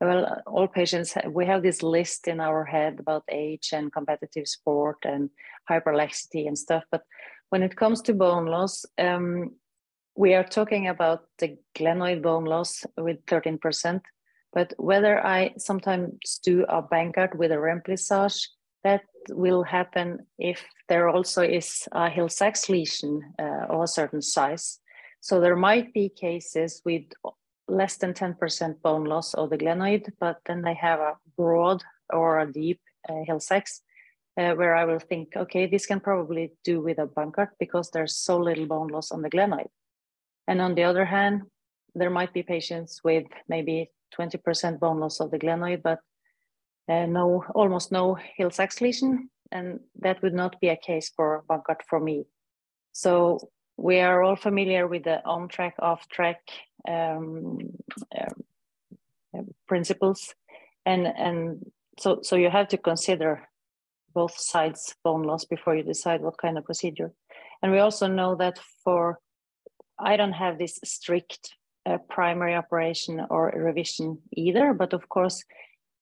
Well, 0.00 0.42
all 0.46 0.68
patients, 0.68 1.16
we 1.30 1.46
have 1.46 1.62
this 1.62 1.82
list 1.82 2.28
in 2.28 2.40
our 2.40 2.64
head 2.64 3.00
about 3.00 3.24
age 3.30 3.70
and 3.72 3.92
competitive 3.92 4.46
sport 4.46 4.98
and 5.04 5.30
hyperlaxity 5.70 6.46
and 6.46 6.58
stuff. 6.58 6.84
But 6.90 7.02
when 7.48 7.62
it 7.62 7.76
comes 7.76 8.02
to 8.02 8.12
bone 8.12 8.46
loss, 8.46 8.84
um, 8.98 9.52
we 10.16 10.34
are 10.34 10.44
talking 10.44 10.88
about 10.88 11.24
the 11.38 11.56
glenoid 11.74 12.22
bone 12.22 12.44
loss 12.44 12.84
with 12.98 13.24
13%. 13.26 14.00
But 14.52 14.74
whether 14.76 15.24
I 15.24 15.54
sometimes 15.56 16.38
do 16.42 16.64
a 16.68 16.82
Bankart 16.82 17.36
with 17.36 17.52
a 17.52 17.56
remplissage 17.56 18.48
that 18.84 19.02
will 19.30 19.62
happen 19.62 20.26
if 20.38 20.64
there 20.88 21.08
also 21.08 21.42
is 21.42 21.88
a 21.92 22.08
Hill-Sachs 22.08 22.68
lesion 22.68 23.22
uh, 23.38 23.66
of 23.68 23.82
a 23.82 23.88
certain 23.88 24.22
size. 24.22 24.78
So 25.20 25.40
there 25.40 25.56
might 25.56 25.92
be 25.94 26.10
cases 26.10 26.82
with 26.84 27.04
less 27.66 27.96
than 27.96 28.12
10% 28.12 28.82
bone 28.82 29.04
loss 29.04 29.34
of 29.34 29.50
the 29.50 29.58
glenoid, 29.58 30.12
but 30.20 30.38
then 30.46 30.62
they 30.62 30.74
have 30.74 31.00
a 31.00 31.16
broad 31.36 31.82
or 32.12 32.40
a 32.40 32.52
deep 32.52 32.80
uh, 33.08 33.24
Hill-Sachs. 33.26 33.80
uh, 34.36 34.52
where 34.54 34.74
I 34.74 34.84
will 34.84 34.98
think, 34.98 35.36
okay, 35.36 35.66
this 35.66 35.86
can 35.86 36.00
probably 36.00 36.52
do 36.64 36.80
with 36.80 36.98
a 36.98 37.06
Bankart 37.06 37.50
because 37.58 37.90
there's 37.90 38.16
so 38.16 38.38
little 38.38 38.66
bone 38.66 38.88
loss 38.88 39.12
on 39.12 39.22
the 39.22 39.30
glenoid. 39.30 39.68
And 40.48 40.60
on 40.60 40.74
the 40.74 40.84
other 40.84 41.04
hand, 41.04 41.42
there 41.94 42.10
might 42.10 42.32
be 42.32 42.42
patients 42.42 43.00
with 43.04 43.24
maybe 43.48 43.90
20% 44.18 44.80
bone 44.80 44.98
loss 44.98 45.20
of 45.20 45.30
the 45.30 45.38
glenoid, 45.38 45.82
but 45.82 46.00
uh, 46.88 47.06
no, 47.06 47.44
almost 47.54 47.92
no 47.92 48.16
Hill-Sachs 48.36 48.80
lesion, 48.80 49.30
and 49.50 49.80
that 50.00 50.22
would 50.22 50.34
not 50.34 50.60
be 50.60 50.68
a 50.68 50.76
case 50.76 51.10
for 51.16 51.44
Bankart 51.48 51.82
for 51.88 52.00
me. 52.00 52.26
So 52.92 53.50
we 53.76 54.00
are 54.00 54.22
all 54.22 54.36
familiar 54.36 54.86
with 54.86 55.04
the 55.04 55.24
on-track, 55.24 55.74
off-track 55.78 56.40
um, 56.88 57.58
uh, 58.16 59.42
principles, 59.66 60.34
and 60.86 61.06
and 61.06 61.64
so 61.98 62.20
so 62.22 62.36
you 62.36 62.50
have 62.50 62.68
to 62.68 62.78
consider 62.78 63.48
both 64.14 64.36
sides 64.38 64.94
bone 65.02 65.22
loss 65.22 65.44
before 65.44 65.74
you 65.74 65.82
decide 65.82 66.20
what 66.20 66.38
kind 66.38 66.56
of 66.58 66.64
procedure. 66.64 67.12
And 67.62 67.72
we 67.72 67.78
also 67.78 68.06
know 68.06 68.36
that 68.36 68.58
for 68.84 69.18
I 69.98 70.16
don't 70.16 70.32
have 70.32 70.58
this 70.58 70.78
strict 70.84 71.54
uh, 71.86 71.98
primary 72.08 72.54
operation 72.54 73.26
or 73.30 73.52
revision 73.56 74.18
either, 74.32 74.74
but 74.74 74.92
of 74.92 75.08
course 75.08 75.44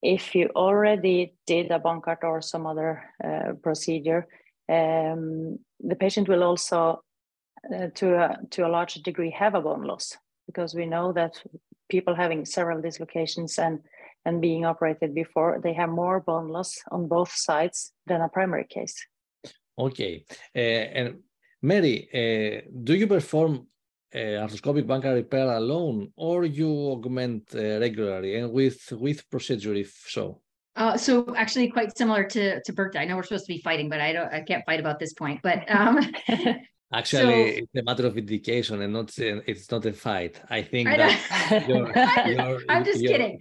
if 0.03 0.35
you 0.35 0.51
already 0.57 1.35
did 1.47 1.71
a 1.71 1.79
Bankart 1.79 2.25
or 2.25 2.43
some 2.43 2.67
other 2.67 3.05
uh, 3.23 3.53
procedure, 3.63 4.27
um, 4.69 5.59
the 5.81 5.97
patient 5.97 6.29
will 6.29 6.43
also, 6.43 7.03
uh, 7.73 7.87
to, 7.95 8.15
a, 8.17 8.39
to 8.51 8.67
a 8.67 8.69
large 8.69 8.95
degree, 8.95 9.31
have 9.31 9.55
a 9.55 9.61
bone 9.61 9.83
loss 9.83 10.17
because 10.47 10.75
we 10.75 10.87
know 10.87 11.13
that 11.13 11.41
people 11.89 12.15
having 12.15 12.45
several 12.45 12.81
dislocations 12.81 13.59
and, 13.59 13.79
and 14.25 14.41
being 14.41 14.65
operated 14.65 15.15
before, 15.15 15.61
they 15.63 15.73
have 15.73 15.91
more 15.91 16.21
bone 16.21 16.49
loss 16.49 16.79
on 16.91 17.07
both 17.07 17.33
sides 17.33 17.93
than 18.07 18.21
a 18.21 18.29
primary 18.29 18.65
case. 18.65 18.97
Okay. 19.79 20.25
Uh, 20.55 20.59
and 20.59 21.19
Mary, 21.63 22.09
uh, 22.13 22.69
do 22.83 22.95
you 22.95 23.07
perform 23.07 23.69
arthroscopic 24.15 24.85
Bankart 24.87 25.15
repair 25.15 25.51
alone, 25.53 26.13
or 26.17 26.45
you 26.45 26.71
augment 26.93 27.55
uh, 27.55 27.81
regularly 27.81 28.37
and 28.37 28.53
with 28.53 28.93
with 28.93 29.29
procedure 29.31 29.75
if 29.75 29.93
so? 30.09 30.41
Uh, 30.75 30.97
so 30.97 31.35
actually 31.37 31.69
quite 31.69 31.97
similar 31.97 32.25
to 32.25 32.63
to 32.63 32.73
Berte. 32.73 32.97
I 32.97 33.05
know 33.05 33.17
we're 33.17 33.23
supposed 33.23 33.47
to 33.47 33.53
be 33.53 33.61
fighting, 33.61 33.89
but 33.89 34.01
I 34.01 34.13
don't 34.13 34.33
I 34.33 34.41
can't 34.43 34.65
fight 34.65 34.81
about 34.81 34.99
this 34.99 35.13
point. 35.13 35.41
But 35.43 35.71
um 35.71 36.01
Actually, 36.95 37.57
so, 37.57 37.63
it's 37.63 37.75
a 37.75 37.83
matter 37.83 38.07
of 38.07 38.19
indication 38.19 38.83
and 38.83 38.93
not 38.93 39.19
it's 39.19 39.71
not 39.71 39.87
a 39.87 39.95
fight. 39.95 40.43
I 40.51 40.61
think 40.63 40.89
I 40.89 40.97
that 40.99 41.67
your, 41.69 41.87
your, 42.35 42.61
I'm 42.69 42.85
just 42.85 43.01
your, 43.01 43.13
kidding. 43.13 43.39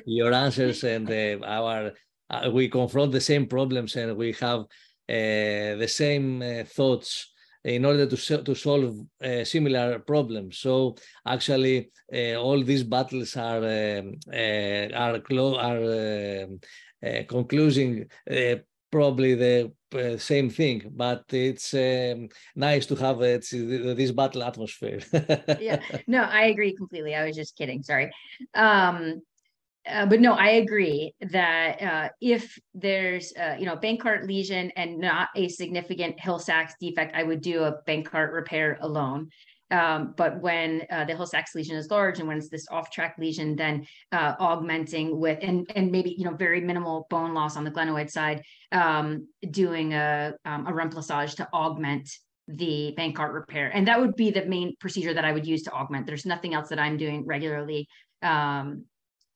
your 0.06 0.32
answers 0.34 0.84
and 0.84 1.10
uh, 1.10 1.38
our 1.46 1.92
uh, 2.28 2.50
we 2.52 2.68
confront 2.68 3.12
the 3.12 3.20
same 3.20 3.46
problems 3.46 3.96
and 3.96 4.14
we 4.14 4.32
have 4.32 4.60
uh, 4.60 4.66
the 5.80 5.88
same 5.88 6.42
uh, 6.42 6.64
thoughts 6.64 7.32
in 7.64 7.84
order 7.84 8.06
to, 8.06 8.42
to 8.42 8.54
solve 8.54 8.96
uh, 9.22 9.44
similar 9.44 9.98
problems. 9.98 10.58
So 10.58 10.96
actually, 11.26 11.90
uh, 12.12 12.34
all 12.34 12.62
these 12.62 12.84
battles 12.84 13.36
are 13.36 13.64
um, 13.98 14.14
uh, 14.32 14.88
are 14.94 15.20
are 15.58 16.44
um, 16.44 16.60
uh, 17.04 17.22
concluding 17.28 18.06
uh, 18.30 18.56
probably 18.90 19.34
the 19.34 19.72
uh, 19.94 20.16
same 20.16 20.50
thing, 20.50 20.90
but 20.94 21.24
it's 21.30 21.74
um, 21.74 22.28
nice 22.56 22.86
to 22.86 22.94
have 22.96 23.18
this 23.18 24.10
battle 24.12 24.42
atmosphere. 24.42 25.00
yeah, 25.60 25.80
no, 26.06 26.22
I 26.22 26.46
agree 26.46 26.74
completely. 26.74 27.14
I 27.14 27.24
was 27.26 27.36
just 27.36 27.56
kidding. 27.56 27.82
Sorry. 27.82 28.10
Um, 28.54 29.22
uh, 29.88 30.06
but 30.06 30.20
no, 30.20 30.34
I 30.34 30.50
agree 30.50 31.14
that 31.20 31.82
uh, 31.82 32.08
if 32.20 32.58
there's 32.74 33.32
uh, 33.36 33.56
you 33.58 33.66
know 33.66 33.76
Bankart 33.76 34.26
lesion 34.26 34.70
and 34.76 34.98
not 34.98 35.28
a 35.36 35.48
significant 35.48 36.20
Hill-Sachs 36.20 36.74
defect, 36.80 37.14
I 37.14 37.22
would 37.22 37.40
do 37.40 37.64
a 37.64 37.82
Bankart 37.86 38.32
repair 38.32 38.78
alone. 38.80 39.30
Um, 39.70 40.14
but 40.16 40.40
when 40.40 40.86
uh, 40.90 41.04
the 41.04 41.14
Hill-Sachs 41.14 41.54
lesion 41.54 41.76
is 41.76 41.90
large 41.90 42.18
and 42.18 42.26
when 42.26 42.38
it's 42.38 42.48
this 42.48 42.66
off-track 42.70 43.16
lesion, 43.18 43.54
then 43.54 43.86
uh, 44.12 44.34
augmenting 44.38 45.18
with 45.18 45.38
and 45.42 45.70
and 45.74 45.90
maybe 45.90 46.14
you 46.16 46.24
know 46.24 46.34
very 46.34 46.60
minimal 46.60 47.06
bone 47.10 47.34
loss 47.34 47.56
on 47.56 47.64
the 47.64 47.70
glenoid 47.70 48.10
side, 48.10 48.42
um, 48.72 49.26
doing 49.50 49.92
a 49.92 50.34
um, 50.44 50.66
a 50.66 50.72
remplissage 50.72 51.36
to 51.36 51.48
augment 51.52 52.10
the 52.46 52.94
Bankart 52.96 53.34
repair, 53.34 53.70
and 53.74 53.88
that 53.88 54.00
would 54.00 54.16
be 54.16 54.30
the 54.30 54.46
main 54.46 54.74
procedure 54.80 55.12
that 55.12 55.24
I 55.24 55.32
would 55.32 55.46
use 55.46 55.62
to 55.64 55.72
augment. 55.72 56.06
There's 56.06 56.26
nothing 56.26 56.54
else 56.54 56.70
that 56.70 56.78
I'm 56.78 56.96
doing 56.96 57.26
regularly 57.26 57.88
um, 58.22 58.84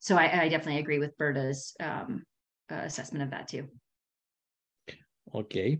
so 0.02 0.16
I, 0.16 0.42
I 0.42 0.48
definitely 0.48 0.80
agree 0.80 0.98
with 0.98 1.16
Berte's 1.16 1.76
um, 1.78 2.24
uh, 2.68 2.82
assessment 2.84 3.22
of 3.22 3.30
that 3.30 3.46
too. 3.46 3.68
Okay. 5.32 5.78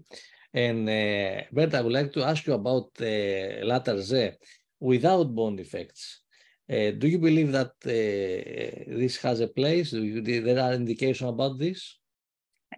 And 0.54 0.88
uh, 0.88 1.42
Berte, 1.50 1.74
I 1.74 1.80
would 1.80 1.92
like 1.92 2.12
to 2.12 2.22
ask 2.22 2.46
you 2.46 2.52
about 2.52 2.90
uh, 3.00 3.66
Latarjet 3.70 4.36
without 4.78 5.34
bone 5.34 5.56
defects. 5.56 6.22
Uh, 6.70 6.92
do 6.92 7.08
you 7.08 7.18
believe 7.18 7.50
that 7.50 7.72
uh, 7.84 8.96
this 8.96 9.16
has 9.22 9.40
a 9.40 9.48
place? 9.48 9.90
Do 9.90 10.04
you, 10.04 10.22
there 10.22 10.60
are 10.60 10.72
indications 10.72 11.28
about 11.28 11.58
this? 11.58 11.98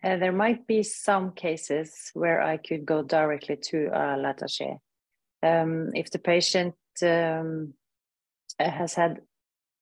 Uh, 0.02 0.16
there 0.16 0.32
might 0.32 0.66
be 0.66 0.82
some 0.82 1.32
cases 1.32 2.10
where 2.14 2.40
I 2.40 2.56
could 2.56 2.86
go 2.86 3.02
directly 3.02 3.56
to 3.68 3.88
a 3.88 4.16
Latarjet. 4.16 4.78
Um, 5.42 5.90
if 5.92 6.10
the 6.10 6.18
patient 6.18 6.74
um, 7.02 7.74
has 8.58 8.94
had 8.94 9.20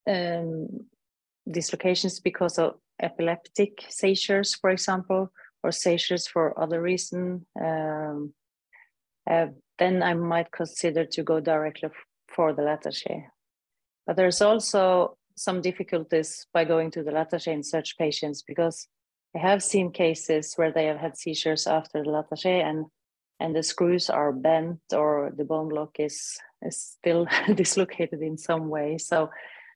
um, 0.09 0.87
dislocations 1.50 2.20
because 2.20 2.58
of 2.58 2.75
epileptic 3.00 3.84
seizures, 3.88 4.54
for 4.54 4.70
example, 4.70 5.30
or 5.62 5.72
seizures 5.72 6.26
for 6.26 6.58
other 6.61 6.80
reason, 6.80 7.46
um, 7.61 8.32
uh, 9.30 9.46
then 9.78 10.02
I 10.02 10.14
might 10.14 10.50
consider 10.50 11.04
to 11.06 11.22
go 11.22 11.40
directly 11.40 11.90
for 12.28 12.52
the 12.52 12.62
Latarjet. 12.62 13.25
But 14.06 14.16
there's 14.16 14.42
also 14.42 15.16
some 15.37 15.61
difficulties 15.61 16.46
by 16.52 16.64
going 16.64 16.90
to 16.92 17.02
the 17.02 17.12
Latarjet 17.12 17.52
in 17.52 17.62
such 17.62 17.96
patients 17.99 18.42
because 18.42 18.88
I 19.34 19.38
have 19.38 19.62
seen 19.62 19.92
cases 19.92 20.54
where 20.56 20.72
they 20.72 20.87
have 20.87 20.99
had 20.99 21.16
seizures 21.16 21.66
after 21.66 22.02
the 22.02 22.11
Latarjet 22.11 22.64
and 22.64 22.87
and 23.40 23.56
the 23.56 23.62
screws 23.62 24.08
are 24.08 24.32
bent 24.32 24.78
or 24.92 25.32
the 25.37 25.44
bone 25.44 25.68
block 25.68 25.96
is, 25.99 26.38
is 26.62 26.80
still 26.80 27.26
dislocated 27.54 28.22
in 28.22 28.38
some 28.38 28.68
way. 28.68 28.99
So 28.99 29.30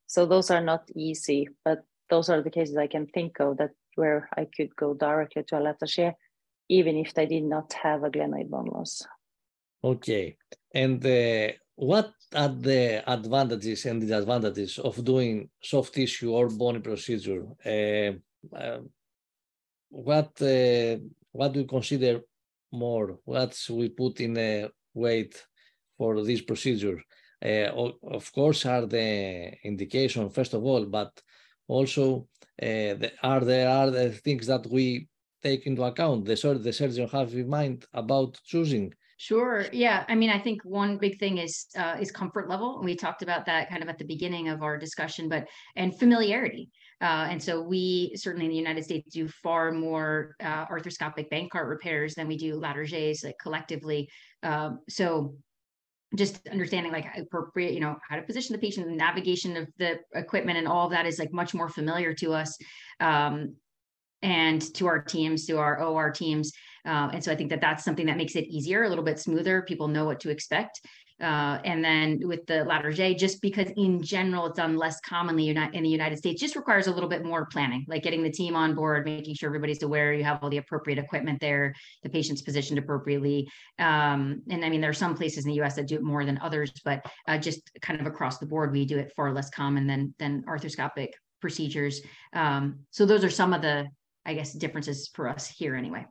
so 0.07 0.27
those 0.27 0.51
are 0.51 0.61
not 0.61 0.89
easy, 0.95 1.49
but 1.65 1.85
those 2.11 2.29
are 2.29 2.43
the 2.43 2.51
cases 2.51 2.77
I 2.77 2.87
can 2.87 3.07
think 3.07 3.41
of 3.41 3.57
that 3.59 3.71
where 3.97 4.29
I 4.37 4.47
could 4.57 4.75
go 4.77 4.95
directly 4.95 5.43
to 5.45 5.59
a 5.59 5.61
Latarjet, 5.61 6.15
even 6.69 6.97
if 6.97 7.15
they 7.15 7.27
did 7.27 7.45
not 7.45 7.73
have 7.73 8.05
a 8.05 8.11
glenoid 8.11 8.49
bone 8.49 8.71
loss. 8.73 9.03
Okay, 9.83 10.37
and 10.75 11.05
uh, 11.05 11.53
what 11.75 12.13
are 12.35 12.49
the 12.49 13.03
advantages 13.07 13.85
and 13.87 14.01
disadvantages 14.01 14.79
of 14.79 15.05
doing 15.05 15.49
soft 15.63 15.95
tissue 15.95 16.33
or 16.33 16.49
bony 16.49 16.81
procedure? 16.81 17.47
Uh, 17.65 18.13
uh, 18.57 18.81
what 19.89 20.31
uh, 20.43 20.97
what 21.33 21.53
do 21.53 21.61
you 21.61 21.67
consider 21.67 22.21
more? 22.73 23.19
What 23.25 23.59
we 23.71 23.89
put 23.89 24.21
in 24.21 24.37
a 24.39 24.69
weight 24.95 25.47
for 25.99 26.23
this 26.23 26.41
procedure? 26.41 27.03
Uh, 27.47 27.91
of 28.19 28.33
course, 28.33 28.67
are 28.67 28.87
the 28.87 29.53
indication 29.65 30.31
first 30.31 30.55
of 30.55 30.65
all, 30.65 30.85
but 30.87 31.12
also 31.69 32.29
uh, 32.62 32.95
the, 33.00 33.12
are 33.23 33.41
there 33.41 33.69
other 33.69 34.11
things 34.11 34.47
that 34.47 34.67
we 34.67 35.09
take 35.43 35.67
into 35.67 35.83
account 35.85 36.25
the 36.25 36.35
the 36.62 36.73
surgeon 36.73 37.09
have 37.09 37.33
in 37.35 37.49
mind 37.49 37.85
about 37.93 38.41
choosing 38.45 38.93
Sure. 39.19 39.65
Yeah. 39.73 40.05
I 40.09 40.15
mean, 40.15 40.29
I 40.29 40.38
think 40.38 40.62
one 40.65 40.99
big 40.99 41.19
thing 41.19 41.38
is 41.38 41.67
uh, 41.76 41.97
is 41.99 42.11
comfort 42.11 42.50
level. 42.50 42.83
We 42.85 42.95
talked 42.95 43.23
about 43.23 43.47
that 43.47 43.71
kind 43.71 43.83
of 43.83 43.88
at 43.88 43.97
the 43.97 44.05
beginning 44.05 44.49
of 44.49 44.62
our 44.62 44.76
discussion, 44.76 45.29
but 45.29 45.47
and 45.75 45.99
familiarity. 45.99 46.69
Uh, 47.00 47.29
and 47.31 47.43
so 47.43 47.62
we 47.62 48.12
certainly 48.15 48.47
in 48.47 48.50
the 48.50 48.59
United 48.59 48.85
States 48.85 49.12
do 49.12 49.26
far 49.29 49.73
more 49.73 50.37
uh, 50.43 50.67
arthroscopic 50.67 51.31
Bankart 51.31 51.69
repairs 51.69 52.15
than 52.15 52.29
we 52.29 52.37
do 52.37 52.61
Latarjets 52.61 53.25
like 53.25 53.37
collectively. 53.41 54.09
Um, 54.43 54.81
so 54.88 55.37
just 56.16 56.46
understanding 56.49 56.92
like 56.92 57.06
appropriate 57.16 57.73
you 57.73 57.80
know 57.80 57.96
how 58.08 58.16
to 58.16 58.23
position 58.23 58.52
the 58.52 58.58
patient 58.58 58.87
the 58.87 58.94
navigation 58.94 59.56
of 59.56 59.68
the 59.78 60.00
equipment 60.14 60.58
and 60.58 60.66
all 60.66 60.87
of 60.87 60.92
that 60.92 61.06
is 61.06 61.18
like 61.18 61.32
much 61.32 61.54
more 61.54 61.68
familiar 61.68 62.14
to 62.14 62.32
us 62.32 62.56
um, 63.00 63.54
and 64.23 64.62
to 64.75 64.87
our 64.87 65.02
teams 65.02 65.46
to 65.46 65.58
our 65.58 65.82
or 65.82 66.11
teams. 66.11 66.52
Uh, 66.85 67.11
and 67.12 67.23
so 67.23 67.32
i 67.32 67.37
think 67.37 67.50
that 67.50 67.61
that's 67.61 67.85
something 67.85 68.06
that 68.06 68.16
makes 68.16 68.37
it 68.37 68.46
easier 68.46 68.85
a 68.85 68.88
little 68.88 69.04
bit 69.04 69.18
smoother. 69.18 69.62
People 69.62 69.88
know 69.88 70.04
what 70.04 70.20
to 70.20 70.30
expect 70.30 70.80
uh, 71.20 71.58
and 71.64 71.85
then 71.85 72.20
with 72.26 72.46
the 72.46 72.64
Latarjet, 72.68 73.18
just 73.18 73.40
because 73.40 73.70
in 73.76 74.02
general 74.02 74.46
it's 74.46 74.56
done 74.56 74.76
less 74.76 75.00
commonly 75.00 75.49
in 75.49 75.82
the 75.82 75.88
United 75.88 76.18
States, 76.18 76.40
just 76.40 76.56
requires 76.56 76.87
a 76.87 76.92
little 76.92 77.08
bit 77.08 77.25
more 77.25 77.46
planning, 77.46 77.85
like 77.88 78.02
getting 78.02 78.23
the 78.23 78.30
team 78.30 78.54
on 78.54 78.75
board, 78.75 79.04
making 79.04 79.35
sure 79.35 79.49
everybody's 79.49 79.82
aware 79.82 80.12
you 80.12 80.25
have 80.25 80.38
all 80.42 80.50
the 80.50 80.58
appropriate 80.58 80.99
equipment 80.99 81.40
there, 81.40 81.75
the 82.02 82.08
patient's 82.08 82.42
positioned 82.42 82.78
appropriately. 82.78 83.49
Um, 83.78 84.42
and 84.50 84.64
I 84.64 84.68
mean, 84.68 84.80
there 84.80 84.90
are 84.90 84.94
some 84.94 85.14
places 85.14 85.44
in 85.44 85.50
the 85.50 85.62
US 85.62 85.76
that 85.76 85.87
do 85.87 85.96
it 85.96 86.02
more 86.02 86.25
than 86.25 86.38
others, 86.38 86.73
but 86.85 87.04
uh, 87.28 87.38
just 87.38 87.70
kind 87.80 88.00
of 88.00 88.06
across 88.06 88.38
the 88.38 88.46
board, 88.46 88.73
we 88.73 88.85
do 88.85 88.99
it 88.99 89.12
far 89.16 89.32
less 89.32 89.50
common 89.50 89.87
than, 89.87 90.14
than 90.18 90.42
arthroscopic 90.42 91.11
procedures. 91.40 92.00
Um, 92.32 92.80
so 92.90 93.06
those 93.06 93.25
are 93.25 93.30
some 93.30 93.52
of 93.52 93.62
the 93.62 93.87
I 94.26 94.35
guess, 94.35 94.52
differences 94.52 95.08
for 95.14 95.28
us 95.28 95.46
here 95.46 95.76
anyway. 95.76 96.04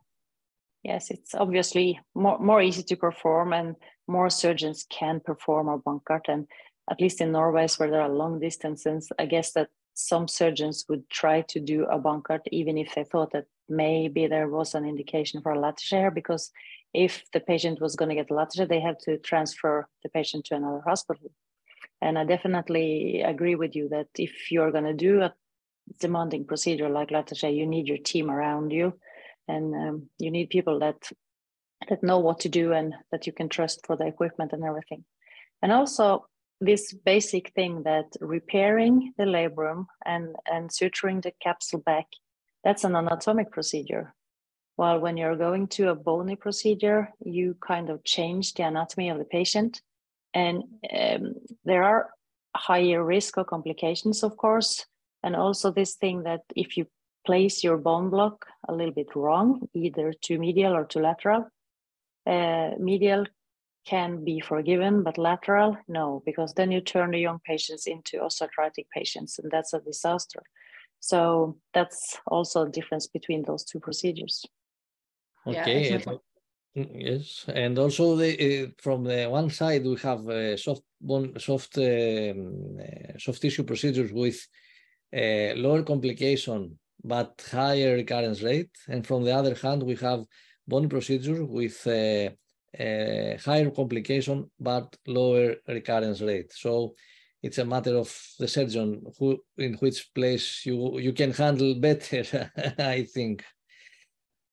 Yes, 0.86 1.10
it's 1.10 1.34
obviously 1.34 1.98
more, 2.14 2.38
more 2.38 2.62
easy 2.62 2.84
to 2.84 2.96
perform 2.96 3.52
and 3.52 3.74
more 4.06 4.30
surgeons 4.30 4.86
can 4.88 5.18
perform 5.18 5.66
a 5.68 5.80
Bankart. 5.80 6.28
And 6.28 6.46
at 6.88 7.00
least 7.00 7.20
in 7.20 7.32
Norway, 7.32 7.66
where 7.76 7.90
there 7.90 8.02
are 8.02 8.08
long 8.08 8.38
distances, 8.38 9.10
I 9.18 9.26
guess 9.26 9.50
that 9.54 9.68
some 9.94 10.28
surgeons 10.28 10.84
would 10.88 11.10
try 11.10 11.40
to 11.48 11.58
do 11.58 11.86
a 11.86 11.98
Bankart 11.98 12.42
even 12.52 12.78
if 12.78 12.94
they 12.94 13.02
thought 13.02 13.32
that 13.32 13.46
maybe 13.68 14.28
there 14.28 14.48
was 14.48 14.76
an 14.76 14.84
indication 14.84 15.42
for 15.42 15.54
a 15.54 15.58
Latarjet 15.58 16.14
because 16.14 16.52
if 16.94 17.24
the 17.32 17.40
patient 17.40 17.80
was 17.80 17.96
going 17.96 18.10
to 18.10 18.14
get 18.14 18.28
Latarjet, 18.28 18.68
they 18.68 18.80
had 18.80 19.00
to 19.00 19.18
transfer 19.18 19.88
the 20.04 20.08
patient 20.10 20.44
to 20.44 20.54
another 20.54 20.82
hospital. 20.86 21.32
And 22.00 22.16
I 22.16 22.24
definitely 22.24 23.22
agree 23.22 23.56
with 23.56 23.74
you 23.74 23.88
that 23.88 24.06
if 24.16 24.52
you're 24.52 24.70
going 24.70 24.84
to 24.84 24.94
do 24.94 25.22
a 25.22 25.34
demanding 25.98 26.44
procedure 26.44 26.88
like 26.88 27.08
Latarjet, 27.08 27.56
you 27.56 27.66
need 27.66 27.88
your 27.88 27.98
team 27.98 28.30
around 28.30 28.70
you, 28.70 28.92
and 29.48 29.74
um, 29.74 30.10
you 30.18 30.30
need 30.30 30.50
people 30.50 30.78
that 30.80 31.10
that 31.88 32.02
know 32.02 32.18
what 32.18 32.40
to 32.40 32.48
do 32.48 32.72
and 32.72 32.94
that 33.12 33.26
you 33.26 33.32
can 33.32 33.48
trust 33.48 33.86
for 33.86 33.96
the 33.96 34.06
equipment 34.06 34.52
and 34.52 34.64
everything. 34.64 35.04
And 35.62 35.72
also 35.72 36.26
this 36.60 36.92
basic 36.92 37.52
thing 37.52 37.82
that 37.84 38.06
repairing 38.20 39.12
the 39.18 39.24
labrum 39.24 39.86
and, 40.04 40.34
and 40.50 40.70
suturing 40.70 41.22
the 41.22 41.32
capsule 41.42 41.80
back, 41.80 42.06
that's 42.64 42.84
an 42.84 42.96
anatomic 42.96 43.50
procedure. 43.50 44.14
While 44.76 45.00
when 45.00 45.16
you're 45.16 45.36
going 45.36 45.68
to 45.68 45.90
a 45.90 45.94
bony 45.94 46.36
procedure, 46.36 47.10
you 47.20 47.56
kind 47.66 47.88
of 47.88 48.04
change 48.04 48.54
the 48.54 48.64
anatomy 48.64 49.10
of 49.10 49.18
the 49.18 49.24
patient. 49.24 49.80
And 50.34 50.64
um, 50.94 51.34
there 51.64 51.82
are 51.82 52.10
higher 52.54 53.02
risk 53.02 53.38
of 53.38 53.46
complications, 53.46 54.22
of 54.22 54.36
course. 54.36 54.84
And 55.22 55.34
also 55.34 55.70
this 55.70 55.94
thing 55.94 56.24
that 56.24 56.42
if 56.54 56.76
you 56.76 56.86
place 57.26 57.64
your 57.64 57.76
bone 57.76 58.08
block 58.10 58.46
a 58.68 58.74
little 58.74 58.94
bit 58.94 59.14
wrong, 59.14 59.68
either 59.74 60.12
to 60.22 60.38
medial 60.38 60.74
or 60.74 60.84
to 60.86 61.00
lateral, 61.00 61.42
uh, 62.26 62.70
medial 62.78 63.26
can 63.86 64.24
be 64.24 64.40
forgiven, 64.40 65.02
but 65.02 65.16
lateral, 65.16 65.76
no, 65.86 66.22
because 66.26 66.52
then 66.54 66.72
you 66.72 66.80
turn 66.80 67.12
the 67.12 67.20
young 67.20 67.40
patients 67.44 67.86
into 67.86 68.18
osteoarthritic 68.18 68.86
patients, 68.92 69.38
and 69.38 69.50
that's 69.50 69.72
a 69.74 69.80
disaster. 69.80 70.42
So 71.00 71.56
that's 71.72 72.18
also 72.26 72.64
a 72.64 72.68
difference 72.68 73.06
between 73.06 73.42
those 73.44 73.64
two 73.64 73.80
procedures. 73.80 74.44
Okay. 75.46 75.90
Yeah, 75.90 75.98
mm, 76.76 76.90
yes, 76.94 77.44
and 77.48 77.78
also 77.78 78.16
the, 78.16 78.32
uh, 78.64 78.66
from 78.82 79.04
the 79.04 79.26
one 79.26 79.50
side 79.50 79.84
we 79.84 79.96
have 79.96 80.28
uh, 80.28 80.56
soft 80.56 80.82
bone, 81.00 81.38
soft 81.38 81.78
um, 81.78 82.78
uh, 82.80 83.18
soft 83.18 83.40
tissue 83.40 83.62
procedures 83.62 84.12
with 84.12 84.38
uh, 85.14 85.54
lower 85.54 85.82
complication 85.84 86.76
but 87.06 87.32
higher 87.50 87.94
recurrence 87.94 88.42
rate, 88.42 88.74
and 88.88 89.06
from 89.06 89.22
the 89.24 89.34
other 89.34 89.54
hand 89.54 89.82
we 89.82 89.94
have 89.96 90.24
bone 90.66 90.88
procedure 90.88 91.44
with 91.44 91.86
uh, 91.86 92.30
uh, 92.82 93.38
higher 93.44 93.70
complication 93.70 94.50
but 94.58 94.96
lower 95.06 95.54
recurrence 95.68 96.20
rate. 96.20 96.52
So 96.52 96.94
it's 97.42 97.58
a 97.58 97.64
matter 97.64 97.96
of 97.96 98.08
the 98.38 98.48
surgeon 98.48 99.02
who 99.18 99.38
in 99.56 99.74
which 99.74 100.12
place 100.14 100.66
you 100.66 100.98
you 100.98 101.12
can 101.12 101.32
handle 101.32 101.74
better, 101.76 102.50
I 102.78 103.04
think. 103.04 103.44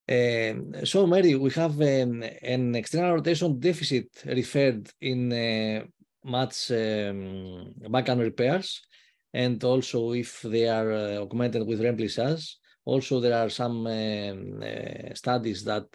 Um, 0.07 0.85
so 0.85 1.07
Mary, 1.07 1.35
we 1.35 1.49
have 1.51 1.79
um, 1.81 2.23
an 2.41 2.75
external 2.75 3.13
rotation 3.13 3.59
deficit 3.59 4.09
referred 4.25 4.91
in 4.99 5.31
uh, 5.31 5.85
much 6.25 6.71
um, 6.71 7.73
Bankart 7.93 8.19
repairs, 8.19 8.81
and 9.33 9.63
also 9.63 10.13
if 10.13 10.41
they 10.41 10.67
are 10.67 10.91
uh, 10.91 11.17
augmented 11.17 11.65
with 11.65 11.81
remplissage. 11.81 12.55
Also, 12.85 13.19
there 13.19 13.37
are 13.37 13.49
some 13.49 13.87
um, 13.87 14.61
uh, 14.61 15.13
studies 15.13 15.63
that 15.63 15.87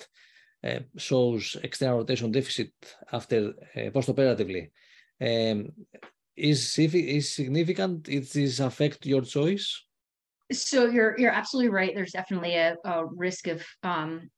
uh, 0.64 0.80
shows 0.96 1.56
external 1.62 1.98
rotation 1.98 2.32
deficit 2.32 2.72
after 3.12 3.52
uh, 3.76 3.90
postoperatively. 3.90 4.70
Um, 5.20 5.68
is 6.36 6.78
is 6.78 7.34
significant? 7.34 8.08
It 8.08 8.34
is 8.36 8.60
affect 8.60 9.04
your 9.06 9.22
choice? 9.22 9.84
So 10.52 10.86
you're 10.86 11.18
you're 11.18 11.32
absolutely 11.32 11.70
right. 11.70 11.94
There's 11.94 12.12
definitely 12.12 12.54
a, 12.54 12.76
a 12.84 13.04
risk 13.06 13.48
of 13.48 13.64
um, 13.82 14.30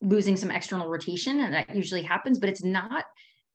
losing 0.00 0.36
some 0.36 0.50
external 0.50 0.88
rotation, 0.88 1.40
and 1.40 1.52
that 1.54 1.74
usually 1.74 2.02
happens, 2.02 2.38
but 2.38 2.48
it's 2.48 2.62
not 2.62 3.04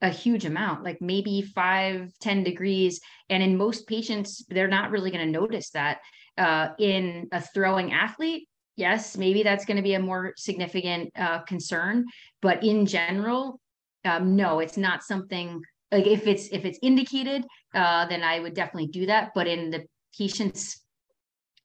a 0.04 0.10
huge 0.10 0.46
amount, 0.46 0.84
like 0.84 1.02
maybe 1.02 1.42
five, 1.42 2.12
10 2.20 2.44
degrees. 2.44 3.00
And 3.30 3.42
in 3.42 3.58
most 3.58 3.88
patients, 3.88 4.46
they're 4.50 4.68
not 4.68 4.92
really 4.92 5.10
going 5.10 5.26
to 5.26 5.32
notice 5.32 5.72
that. 5.72 6.00
Uh, 6.38 6.70
in 6.80 7.28
a 7.32 7.40
throwing 7.40 7.94
athlete, 7.94 8.48
yes, 8.76 9.16
maybe 9.16 9.44
that's 9.44 9.66
going 9.66 9.78
to 9.78 9.84
be 9.84 9.94
a 9.94 10.00
more 10.00 10.34
significant 10.36 11.12
uh, 11.16 11.40
concern. 11.44 12.06
But 12.42 12.64
in 12.64 12.86
general, 12.86 13.60
um, 14.04 14.36
no, 14.36 14.60
it's 14.60 14.78
not 14.78 15.04
something 15.04 15.62
like 15.92 16.08
if 16.08 16.28
it's 16.28 16.48
if 16.48 16.66
it's 16.66 16.80
indicated, 16.82 17.46
uh, 17.76 18.08
then 18.08 18.24
I 18.24 18.40
would 18.40 18.56
definitely 18.56 18.88
do 18.88 19.06
that. 19.06 19.30
But 19.36 19.48
in 19.48 19.70
the 19.70 19.86
patients 20.18 20.82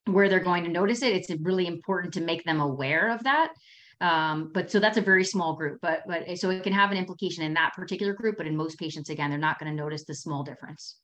where 0.05 0.29
they're 0.29 0.39
going 0.39 0.65
to 0.65 0.71
notice 0.71 1.03
it, 1.03 1.15
it's 1.15 1.31
really 1.41 1.67
important 1.67 2.15
to 2.15 2.21
make 2.21 2.45
them 2.45 2.61
aware 2.61 3.11
of 3.11 3.25
that. 3.25 3.53
Um, 4.01 4.51
but 4.55 4.71
so 4.71 4.79
that's 4.79 4.97
a 4.97 5.01
very 5.01 5.25
small 5.25 5.55
group, 5.55 5.79
but 5.83 6.03
but 6.07 6.39
so 6.39 6.51
it 6.51 6.63
can 6.63 6.73
have 6.73 6.93
an 6.93 6.99
implication 6.99 7.43
in 7.43 7.55
that 7.55 7.73
particular 7.75 8.13
group, 8.13 8.37
but 8.37 8.47
in 8.47 8.57
most 8.57 8.79
patients, 8.79 9.11
again, 9.11 9.31
they're 9.31 9.39
not 9.39 9.59
going 9.59 9.71
to 9.71 9.77
notice 9.77 10.05
the 10.05 10.15
small 10.15 10.45
difference. 10.45 10.97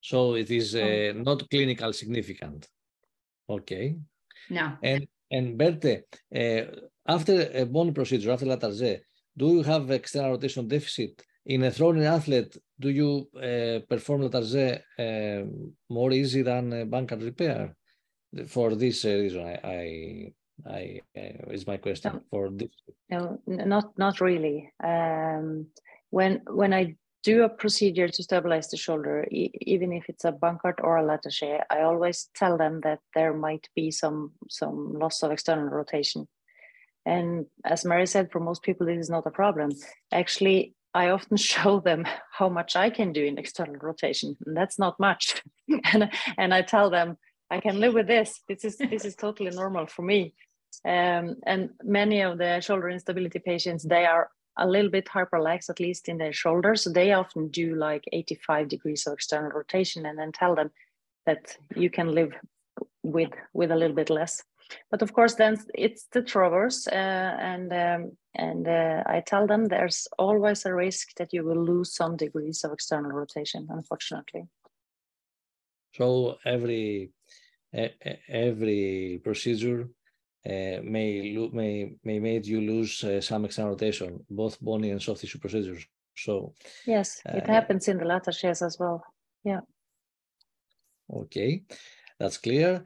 So 0.00 0.34
it 0.34 0.50
is 0.50 0.74
uh, 0.74 1.12
not 1.14 1.48
clinical 1.50 1.92
significant. 1.92 2.66
Okay. 3.48 3.96
No. 4.48 4.72
And 4.82 5.06
and 5.30 5.58
Berte, 5.58 6.04
uh, 6.34 6.64
after 7.06 7.50
a 7.54 7.66
bone 7.66 7.92
procedure, 7.92 8.32
after 8.32 8.46
Latarjet, 8.46 9.00
do 9.36 9.56
you 9.56 9.62
have 9.62 9.90
external 9.90 10.32
rotation 10.32 10.66
deficit? 10.66 11.22
In 11.46 11.62
a 11.64 11.70
throwing 11.70 12.04
athlete, 12.04 12.56
do 12.78 12.90
you 12.90 13.28
uh, 13.36 13.80
perform 13.88 14.22
Latarjet 14.22 14.82
uh, 14.98 15.44
more 15.88 16.12
easy 16.12 16.42
than 16.42 16.72
a 16.72 16.86
Bankart 16.86 17.22
repair? 17.22 17.76
For 18.46 18.74
this 18.74 19.04
reason, 19.04 19.44
I, 19.44 19.58
I 19.64 20.32
I 20.66 21.00
uh, 21.16 21.50
is 21.50 21.66
my 21.66 21.76
question 21.76 22.12
no, 22.14 22.20
for 22.30 22.50
this. 22.50 22.70
No, 23.10 23.40
not 23.46 23.96
not 23.98 24.20
really. 24.20 24.72
Um, 24.82 25.66
when 26.10 26.42
when 26.46 26.72
I 26.72 26.96
do 27.22 27.42
a 27.42 27.48
procedure 27.48 28.08
to 28.08 28.22
stabilize 28.22 28.68
the 28.68 28.76
shoulder, 28.76 29.26
e 29.30 29.50
even 29.60 29.92
if 29.92 30.08
it's 30.08 30.24
a 30.24 30.32
Bankart 30.32 30.82
or 30.82 30.98
a 30.98 31.02
Latarjet, 31.02 31.64
I 31.70 31.82
always 31.82 32.30
tell 32.34 32.56
them 32.56 32.80
that 32.82 33.00
there 33.14 33.34
might 33.34 33.68
be 33.74 33.90
some 33.90 34.32
some 34.48 34.98
loss 34.98 35.22
of 35.22 35.32
external 35.32 35.68
rotation. 35.68 36.28
And 37.06 37.46
as 37.64 37.84
Mary 37.84 38.06
said, 38.06 38.30
for 38.30 38.40
most 38.40 38.62
people, 38.62 38.86
this 38.86 38.98
is 38.98 39.10
not 39.10 39.26
a 39.26 39.30
problem. 39.30 39.70
Actually, 40.12 40.74
I 40.94 41.08
often 41.10 41.36
show 41.52 41.80
them 41.80 42.06
how 42.32 42.48
much 42.48 42.76
I 42.76 42.90
can 42.90 43.12
do 43.12 43.24
in 43.24 43.38
external 43.38 43.76
rotation, 43.76 44.36
and 44.46 44.56
that's 44.56 44.78
not 44.78 44.98
much. 44.98 45.42
and 45.92 46.10
and 46.38 46.54
I 46.54 46.62
tell 46.62 46.90
them 46.90 47.16
I 47.50 47.60
can 47.60 47.80
live 47.80 47.94
with 47.94 48.06
this. 48.06 48.42
This 48.48 48.64
is 48.64 48.76
this 48.76 49.04
is 49.04 49.16
totally 49.16 49.50
normal 49.50 49.86
for 49.86 50.02
me. 50.02 50.34
Um, 50.84 51.36
and 51.46 51.70
many 51.82 52.22
of 52.22 52.38
the 52.38 52.60
shoulder 52.60 52.88
instability 52.88 53.38
patients, 53.38 53.84
they 53.84 54.06
are 54.06 54.30
a 54.56 54.66
little 54.66 54.90
bit 54.90 55.06
hyperlax, 55.06 55.70
at 55.70 55.80
least 55.80 56.08
in 56.08 56.18
their 56.18 56.32
shoulders. 56.32 56.82
So 56.82 56.90
they 56.90 57.12
often 57.12 57.48
do 57.48 57.74
like 57.74 58.04
85 58.12 58.68
degrees 58.68 59.06
of 59.06 59.14
external 59.14 59.50
rotation 59.50 60.06
and 60.06 60.18
then 60.18 60.32
tell 60.32 60.54
them 60.54 60.70
that 61.26 61.56
you 61.76 61.90
can 61.90 62.12
live 62.12 62.32
with, 63.02 63.30
with 63.52 63.70
a 63.70 63.76
little 63.76 63.96
bit 63.96 64.10
less. 64.10 64.42
But 64.90 65.02
of 65.02 65.12
course, 65.12 65.34
then 65.34 65.56
it's 65.74 66.06
the 66.12 66.22
traverse, 66.22 66.86
uh, 66.86 66.94
and 66.94 67.72
um, 67.72 68.16
and 68.34 68.68
uh, 68.68 69.02
I 69.06 69.20
tell 69.26 69.46
them 69.46 69.66
there's 69.66 70.06
always 70.16 70.64
a 70.64 70.72
risk 70.72 71.14
that 71.16 71.32
you 71.32 71.44
will 71.44 71.64
lose 71.64 71.94
some 71.94 72.16
degrees 72.16 72.62
of 72.62 72.72
external 72.72 73.10
rotation, 73.10 73.66
unfortunately. 73.68 74.44
So 75.94 76.38
every 76.44 77.10
every 77.72 79.20
procedure 79.24 79.88
uh, 80.46 80.80
may 80.82 81.36
may 81.52 81.92
may 82.02 82.18
make 82.18 82.46
you 82.46 82.60
lose 82.62 83.04
uh, 83.04 83.20
some 83.20 83.44
external 83.44 83.72
rotation, 83.72 84.24
both 84.30 84.58
bony 84.60 84.90
and 84.90 85.02
soft 85.02 85.20
tissue 85.20 85.38
procedures. 85.38 85.84
So 86.16 86.54
yes, 86.86 87.20
it 87.26 87.48
uh, 87.48 87.52
happens 87.52 87.88
in 87.88 87.98
the 87.98 88.04
Latarjets 88.04 88.62
as 88.64 88.78
well. 88.78 89.04
Yeah. 89.44 89.60
Okay, 91.12 91.64
that's 92.18 92.38
clear. 92.38 92.84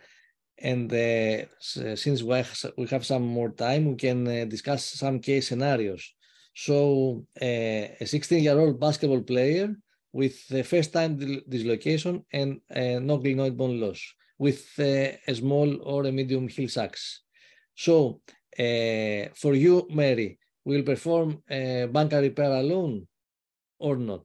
And 0.59 0.93
uh, 0.93 1.47
since 1.61 2.23
we 2.23 2.37
have, 2.37 2.65
we 2.77 2.87
have 2.87 3.05
some 3.05 3.23
more 3.23 3.51
time, 3.51 3.87
we 3.87 3.97
can 3.97 4.27
uh, 4.27 4.45
discuss 4.47 4.85
some 4.85 5.19
case 5.21 5.49
scenarios. 5.49 6.13
So 6.55 7.27
a 7.41 7.97
16-year-old 8.01 8.79
basketball 8.79 9.23
player 9.23 9.75
with 10.13 10.47
the 10.47 10.63
first-time 10.63 11.43
dislocation 11.49 12.25
and 12.33 12.61
no 12.71 13.19
glenoid 13.19 13.57
bone 13.57 13.81
loss 13.81 14.01
with 14.39 14.65
a 14.79 15.19
small 15.35 15.83
or 15.83 16.07
a 16.07 16.13
medium 16.13 16.47
Hill-Sachs 16.47 17.24
so 17.75 18.21
uh, 18.59 19.29
for 19.35 19.55
you, 19.55 19.87
Mary, 19.91 20.39
will 20.65 20.83
perform 20.83 21.43
a 21.51 21.85
uh, 21.85 22.21
repair 22.21 22.53
alone 22.53 23.07
or 23.79 23.97
not? 23.97 24.25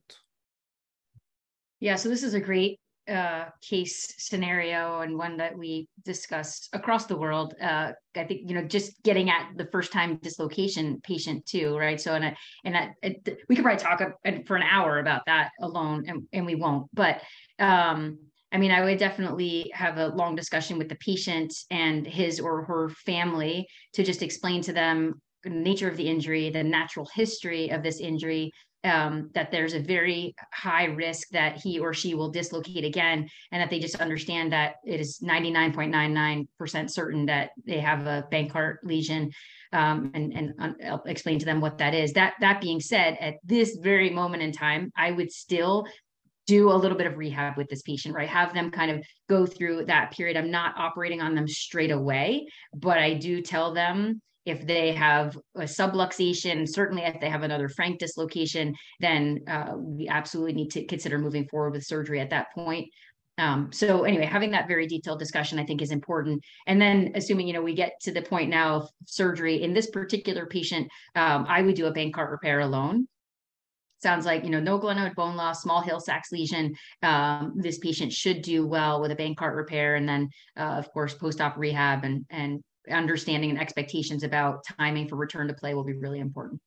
Yeah, 1.79 1.95
so 1.95 2.09
this 2.09 2.23
is 2.23 2.33
a 2.33 2.39
great 2.39 2.79
uh, 3.09 3.45
case 3.67 4.13
scenario 4.17 5.01
and 5.01 5.17
one 5.17 5.37
that 5.37 5.57
we 5.57 5.87
discuss 6.05 6.69
across 6.73 7.07
the 7.07 7.17
world. 7.17 7.55
Uh, 7.59 7.93
I 8.15 8.23
think 8.25 8.41
you 8.45 8.53
know 8.53 8.63
just 8.63 9.01
getting 9.03 9.29
at 9.29 9.49
the 9.55 9.67
first 9.71 9.91
time 9.91 10.17
dislocation 10.17 11.01
patient 11.01 11.45
too, 11.45 11.75
right? 11.75 11.99
So 11.99 12.13
and 12.13 12.25
a, 12.25 12.35
and 12.63 12.75
that 12.75 13.37
we 13.47 13.55
could 13.55 13.63
probably 13.63 13.83
talk 13.83 13.99
for 14.45 14.55
an 14.55 14.63
hour 14.63 14.99
about 14.99 15.25
that 15.25 15.51
alone, 15.61 16.03
and, 16.07 16.27
and 16.33 16.45
we 16.45 16.55
won't. 16.55 16.87
But 16.93 17.21
um, 17.57 18.19
I 18.51 18.57
mean, 18.57 18.71
I 18.71 18.83
would 18.83 18.97
definitely 18.97 19.71
have 19.73 19.97
a 19.97 20.07
long 20.07 20.35
discussion 20.35 20.77
with 20.77 20.89
the 20.89 20.95
patient 20.95 21.53
and 21.69 22.05
his 22.05 22.39
or 22.39 22.63
her 22.65 22.89
family 22.89 23.67
to 23.93 24.03
just 24.03 24.23
explain 24.23 24.61
to 24.63 24.73
them 24.73 25.21
the 25.43 25.51
nature 25.51 25.87
of 25.87 25.97
the 25.97 26.07
injury, 26.09 26.49
the 26.49 26.63
natural 26.63 27.07
history 27.13 27.69
of 27.69 27.83
this 27.83 27.99
injury, 27.99 28.51
um, 28.83 29.29
that 29.33 29.51
there's 29.51 29.73
a 29.73 29.79
very 29.79 30.33
high 30.53 30.85
risk 30.85 31.29
that 31.29 31.57
he 31.57 31.79
or 31.79 31.93
she 31.93 32.15
will 32.15 32.31
dislocate 32.31 32.85
again, 32.85 33.27
and 33.51 33.61
that 33.61 33.69
they 33.69 33.79
just 33.79 33.99
understand 33.99 34.53
that 34.53 34.75
it 34.85 34.99
is 34.99 35.19
99.99% 35.19 36.89
certain 36.89 37.25
that 37.25 37.51
they 37.65 37.79
have 37.79 38.07
a 38.07 38.25
Bankart 38.31 38.77
lesion, 38.83 39.31
um, 39.73 40.11
and 40.13 40.33
and 40.33 40.75
I'll 40.87 41.03
explain 41.05 41.39
to 41.39 41.45
them 41.45 41.61
what 41.61 41.77
that 41.79 41.93
is. 41.93 42.13
That 42.13 42.35
that 42.39 42.61
being 42.61 42.79
said, 42.79 43.17
at 43.19 43.35
this 43.43 43.75
very 43.75 44.09
moment 44.09 44.43
in 44.43 44.51
time, 44.53 44.91
I 44.95 45.11
would 45.11 45.31
still 45.31 45.85
do 46.49 46.71
a 46.71 46.73
little 46.81 46.97
bit 46.97 47.05
of 47.05 47.15
rehab 47.15 47.57
with 47.57 47.69
this 47.69 47.83
patient, 47.83 48.15
right? 48.15 48.27
Have 48.27 48.55
them 48.55 48.71
kind 48.71 48.89
of 48.89 49.05
go 49.29 49.45
through 49.45 49.85
that 49.85 50.11
period. 50.11 50.35
I'm 50.35 50.49
not 50.49 50.73
operating 50.77 51.21
on 51.21 51.35
them 51.35 51.47
straight 51.47 51.91
away, 51.91 52.47
but 52.73 52.97
I 52.97 53.13
do 53.13 53.41
tell 53.41 53.71
them 53.71 54.19
if 54.45 54.65
they 54.65 54.93
have 54.93 55.37
a 55.55 55.65
subluxation, 55.65 56.67
certainly 56.67 57.03
if 57.03 57.21
they 57.21 57.29
have 57.29 57.43
another 57.43 57.69
frank 57.69 57.99
dislocation, 57.99 58.73
then 58.99 59.41
uh, 59.47 59.73
we 59.77 60.07
absolutely 60.07 60.53
need 60.53 60.71
to 60.71 60.85
consider 60.85 61.19
moving 61.19 61.47
forward 61.49 61.73
with 61.73 61.83
surgery 61.83 62.19
at 62.19 62.31
that 62.31 62.47
point. 62.55 62.87
Um, 63.37 63.69
so 63.71 64.03
anyway, 64.05 64.25
having 64.25 64.51
that 64.51 64.67
very 64.67 64.87
detailed 64.87 65.19
discussion, 65.19 65.59
I 65.59 65.65
think 65.65 65.83
is 65.83 65.91
important. 65.91 66.41
And 66.65 66.81
then 66.81 67.11
assuming, 67.13 67.47
you 67.47 67.53
know, 67.53 67.61
we 67.61 67.75
get 67.75 67.93
to 68.01 68.11
the 68.11 68.23
point 68.23 68.49
now 68.49 68.77
of 68.77 68.89
surgery 69.05 69.61
in 69.61 69.73
this 69.73 69.91
particular 69.91 70.47
patient, 70.47 70.87
um, 71.15 71.45
I 71.47 71.61
would 71.61 71.75
do 71.75 71.85
a 71.85 71.93
Bankart 71.93 72.31
repair 72.31 72.59
alone. 72.61 73.07
Sounds 74.01 74.25
like, 74.25 74.43
you 74.43 74.49
know, 74.49 74.59
no 74.59 74.79
glenoid 74.79 75.13
bone 75.15 75.35
loss, 75.35 75.61
small 75.61 75.81
Hill-Sachs 75.81 76.31
lesion. 76.31 76.73
Um, 77.03 77.53
this 77.55 77.79
patient 77.79 78.13
should 78.13 78.41
do 78.41 78.65
well 78.65 79.01
with 79.01 79.11
a 79.11 79.15
Bankart 79.15 79.55
repair. 79.55 79.95
And 79.95 80.07
then, 80.07 80.29
uh, 80.57 80.75
of 80.77 80.91
course, 80.93 81.13
post-op 81.13 81.57
rehab 81.57 82.05
and, 82.05 82.25
and 82.29 82.63
understanding 82.89 83.49
and 83.49 83.59
expectations 83.59 84.23
about 84.23 84.63
timing 84.77 85.07
for 85.07 85.17
return 85.17 85.47
to 85.47 85.53
play 85.53 85.73
will 85.73 85.83
be 85.83 85.97
really 85.97 86.19
important. 86.19 86.61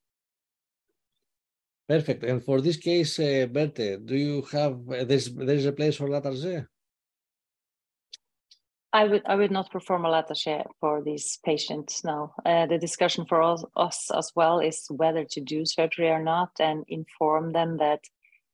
Perfect. 1.89 2.23
And 2.25 2.45
for 2.45 2.61
this 2.61 2.77
case, 2.77 3.19
uh, 3.19 3.47
Berte, 3.51 4.05
do 4.05 4.17
you 4.17 4.43
have 4.53 4.75
uh, 4.89 5.05
there's 5.05 5.35
there's 5.35 5.67
a 5.67 5.73
place 5.73 5.97
for 5.97 6.09
Latarjet? 6.09 6.67
I 8.95 9.05
would 9.05 9.23
I 9.25 9.37
would 9.37 9.51
not 9.51 9.71
perform 9.71 10.05
a 10.05 10.11
Latarjet 10.11 10.67
for 10.81 11.03
these 11.03 11.39
patients 11.45 12.05
now. 12.05 12.35
Uh, 12.45 12.67
the 12.67 12.79
discussion 12.79 13.25
for 13.25 13.41
us, 13.43 13.65
us 13.75 14.11
as 14.11 14.33
well 14.35 14.61
is 14.61 14.87
whether 14.91 15.25
to 15.25 15.41
do 15.41 15.65
surgery 15.65 16.11
or 16.11 16.23
not, 16.23 16.51
and 16.61 16.85
inform 16.89 17.53
them 17.53 17.79
that 17.79 18.01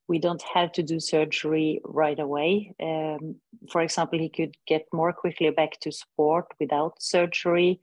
we 0.06 0.18
don't 0.18 0.42
have 0.54 0.72
to 0.72 0.82
do 0.82 1.00
surgery 1.00 1.80
right 1.84 2.18
away. 2.18 2.74
Um, 2.80 3.36
for 3.70 3.82
example, 3.82 4.18
he 4.18 4.28
could 4.28 4.56
get 4.66 4.86
more 4.92 5.12
quickly 5.12 5.50
back 5.50 5.78
to 5.80 5.92
sport 5.92 6.46
without 6.58 7.02
surgery. 7.02 7.80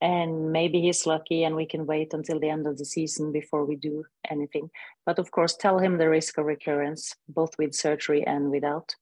And 0.00 0.52
maybe 0.52 0.80
he's 0.80 1.06
lucky 1.06 1.42
and 1.42 1.56
we 1.56 1.66
can 1.66 1.86
wait 1.86 2.14
until 2.14 2.38
the 2.38 2.50
end 2.50 2.66
of 2.66 2.78
the 2.78 2.84
season 2.84 3.32
before 3.32 3.64
we 3.64 3.74
do 3.74 4.04
anything. 4.30 4.70
But 5.04 5.18
of 5.18 5.30
course, 5.32 5.56
tell 5.56 5.78
him 5.78 5.98
the 5.98 6.08
risk 6.08 6.38
of 6.38 6.46
recurrence, 6.46 7.14
both 7.28 7.50
with 7.58 7.74
surgery 7.74 8.24
and 8.24 8.50
without. 8.50 8.94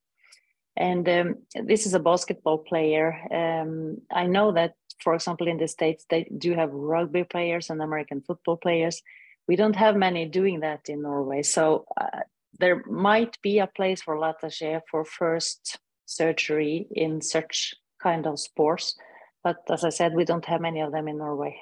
And 0.77 1.09
um, 1.09 1.35
this 1.65 1.85
is 1.85 1.93
a 1.93 1.99
basketball 1.99 2.59
player. 2.59 3.19
Um, 3.31 3.97
I 4.11 4.27
know 4.27 4.51
that, 4.51 4.75
for 5.03 5.15
example, 5.15 5.47
in 5.47 5.57
the 5.57 5.67
States, 5.67 6.05
they 6.09 6.29
do 6.37 6.53
have 6.53 6.69
rugby 6.71 7.23
players 7.23 7.69
and 7.69 7.81
American 7.81 8.21
football 8.21 8.57
players. 8.57 9.01
We 9.47 9.55
don't 9.55 9.75
have 9.75 9.95
many 9.95 10.25
doing 10.27 10.59
that 10.59 10.87
in 10.87 11.01
Norway. 11.01 11.41
So 11.41 11.85
uh, 11.99 12.21
there 12.59 12.83
might 12.85 13.41
be 13.41 13.59
a 13.59 13.67
place 13.67 14.01
for 14.03 14.17
Latarjet 14.17 14.81
for 14.89 15.03
first 15.03 15.79
surgery 16.05 16.87
in 16.91 17.21
such 17.21 17.73
kind 18.01 18.27
of 18.27 18.39
sports. 18.39 18.95
But 19.43 19.57
as 19.69 19.83
I 19.83 19.89
said, 19.89 20.13
we 20.13 20.25
don't 20.25 20.45
have 20.45 20.61
many 20.61 20.81
of 20.81 20.91
them 20.91 21.07
in 21.07 21.17
Norway. 21.17 21.55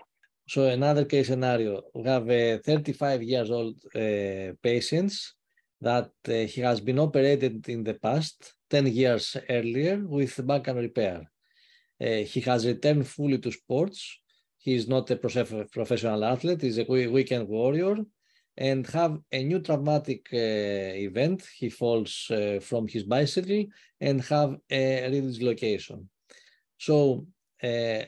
So 0.47 0.67
another 0.67 1.05
case 1.05 1.27
scenario, 1.27 1.83
we 1.93 2.03
have 2.03 2.29
a 2.29 2.57
35 2.59 3.23
years 3.23 3.49
old 3.49 3.75
uh, 3.95 4.53
patients 4.61 5.33
that 5.81 6.11
uh, 6.27 6.31
he 6.31 6.61
has 6.61 6.79
been 6.79 6.99
operated 6.99 7.67
in 7.67 7.83
the 7.83 7.95
past, 7.95 8.53
10 8.75 8.87
years 8.87 9.37
earlier 9.49 9.97
with 10.05 10.35
Bankart 10.45 10.75
repair. 10.75 11.19
Uh, 12.01 12.25
he 12.31 12.41
has 12.41 12.65
returned 12.65 13.07
fully 13.07 13.37
to 13.37 13.49
sports. 13.49 14.19
He 14.57 14.73
is 14.75 14.85
not 14.85 15.09
a 15.11 15.15
professional 15.15 16.25
athlete, 16.25 16.61
he's 16.61 16.79
a 16.79 16.83
weekend 17.17 17.47
warrior 17.47 17.95
and 18.57 18.85
have 18.87 19.13
a 19.31 19.43
new 19.43 19.59
traumatic 19.59 20.27
uh, 20.33 21.07
event. 21.07 21.39
He 21.57 21.69
falls 21.69 22.11
uh, 22.29 22.59
from 22.61 22.87
his 22.89 23.03
bicycle 23.03 23.63
and 24.01 24.21
have 24.33 24.57
a 24.69 25.09
redislocation. 25.13 25.99
So 26.77 27.27
uh, 27.63 28.01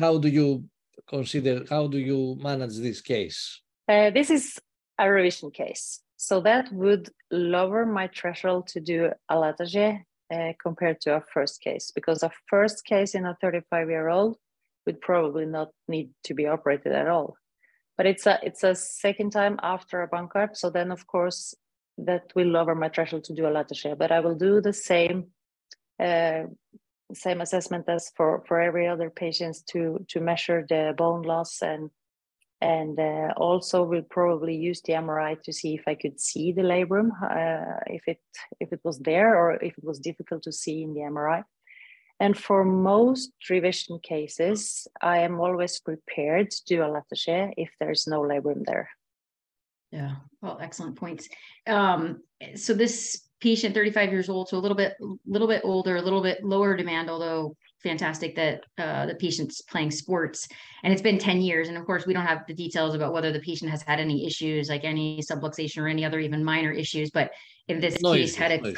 how 0.00 0.16
do 0.16 0.28
you 0.28 0.64
consider, 1.06 1.64
how 1.68 1.86
do 1.86 1.98
you 1.98 2.38
manage 2.40 2.76
this 2.78 3.02
case? 3.02 3.60
Uh, 3.86 4.08
this 4.10 4.30
is 4.30 4.58
a 4.98 5.10
revision 5.10 5.50
case. 5.50 6.00
So 6.18 6.42
that 6.42 6.70
would 6.72 7.08
lower 7.30 7.86
my 7.86 8.10
threshold 8.14 8.66
to 8.68 8.80
do 8.80 9.10
a 9.30 9.34
Latarjet 9.34 10.02
uh, 10.30 10.52
compared 10.62 11.00
to 11.02 11.16
a 11.16 11.22
first 11.32 11.62
case 11.62 11.90
because 11.94 12.22
a 12.22 12.30
first 12.48 12.84
case 12.84 13.14
in 13.14 13.24
a 13.24 13.36
35 13.40 13.88
year 13.88 14.08
old 14.08 14.36
would 14.84 15.00
probably 15.00 15.46
not 15.46 15.70
need 15.88 16.10
to 16.24 16.34
be 16.34 16.46
operated 16.46 16.92
at 16.92 17.08
all 17.08 17.36
but 17.98 18.06
it's 18.06 18.26
a 18.26 18.38
it's 18.42 18.62
a 18.62 18.74
second 18.74 19.30
time 19.32 19.58
after 19.62 20.02
a 20.02 20.08
Bankart. 20.08 20.56
So 20.56 20.70
then, 20.70 20.92
of 20.92 21.06
course, 21.06 21.54
that 21.98 22.32
will 22.34 22.46
lower 22.46 22.76
my 22.76 22.88
threshold 22.88 23.24
to 23.24 23.34
do 23.34 23.44
a 23.44 23.50
Latarjet. 23.50 23.98
But 23.98 24.12
I 24.12 24.20
will 24.20 24.36
do 24.36 24.60
the 24.62 24.72
same 24.72 25.26
uh, 26.00 26.44
same 27.12 27.40
assessment 27.40 27.86
as 27.88 28.12
for 28.16 28.44
for 28.46 28.60
every 28.60 28.86
other 28.86 29.10
patients 29.10 29.62
to 29.72 30.06
to 30.10 30.20
measure 30.20 30.64
the 30.66 30.94
bone 30.96 31.22
loss 31.22 31.60
and 31.60 31.90
and 32.60 32.98
uh, 32.98 33.32
also 33.36 33.84
will 33.84 34.02
probably 34.02 34.56
use 34.56 34.80
the 34.82 34.94
MRI 34.94 35.40
to 35.42 35.52
see 35.52 35.74
if 35.74 35.82
I 35.86 35.94
could 35.94 36.20
see 36.20 36.52
the 36.52 36.62
labrum, 36.62 37.10
uh, 37.22 37.80
if 37.86 38.02
it 38.06 38.20
if 38.60 38.72
it 38.72 38.80
was 38.82 38.98
there 38.98 39.36
or 39.36 39.54
if 39.54 39.78
it 39.78 39.84
was 39.84 40.00
difficult 40.00 40.42
to 40.44 40.52
see 40.52 40.82
in 40.82 40.94
the 40.94 41.00
MRI. 41.00 41.44
And 42.20 42.36
for 42.36 42.64
most 42.64 43.30
revision 43.48 44.00
cases, 44.00 44.88
I 45.00 45.18
am 45.18 45.40
always 45.40 45.78
prepared 45.78 46.50
to 46.50 46.64
do 46.64 46.82
a 46.82 46.86
Latarjet 46.86 47.54
if 47.56 47.70
there's 47.78 48.08
no 48.08 48.22
labrum 48.22 48.64
there. 48.64 48.90
Yeah, 49.92 50.16
well, 50.42 50.58
excellent 50.60 50.96
points. 50.96 51.28
Um, 51.66 52.22
so 52.56 52.74
this 52.74 53.22
patient, 53.40 53.74
35 53.74 54.10
years 54.10 54.28
old, 54.28 54.48
so 54.48 54.58
a 54.58 54.58
little 54.58 54.76
bit, 54.76 54.96
little 55.26 55.48
bit 55.48 55.62
older, 55.64 55.96
a 55.96 56.02
little 56.02 56.22
bit 56.22 56.44
lower 56.44 56.76
demand, 56.76 57.08
although 57.08 57.56
fantastic 57.82 58.34
that 58.36 58.64
uh, 58.76 59.06
the 59.06 59.14
patient's 59.14 59.62
playing 59.62 59.90
sports. 59.90 60.48
And 60.82 60.92
it's 60.92 61.02
been 61.02 61.18
10 61.18 61.40
years. 61.40 61.68
And 61.68 61.76
of 61.76 61.86
course, 61.86 62.06
we 62.06 62.12
don't 62.12 62.26
have 62.26 62.44
the 62.46 62.54
details 62.54 62.94
about 62.94 63.12
whether 63.12 63.32
the 63.32 63.40
patient 63.40 63.70
has 63.70 63.82
had 63.82 64.00
any 64.00 64.26
issues, 64.26 64.68
like 64.68 64.84
any 64.84 65.20
subluxation 65.20 65.82
or 65.82 65.88
any 65.88 66.04
other 66.04 66.18
even 66.18 66.44
minor 66.44 66.72
issues. 66.72 67.10
But 67.10 67.30
in 67.68 67.80
this 67.80 68.00
no 68.02 68.12
case, 68.12 68.30
issues, 68.30 68.36
had 68.36 68.52
a 68.52 68.60
no 68.60 68.74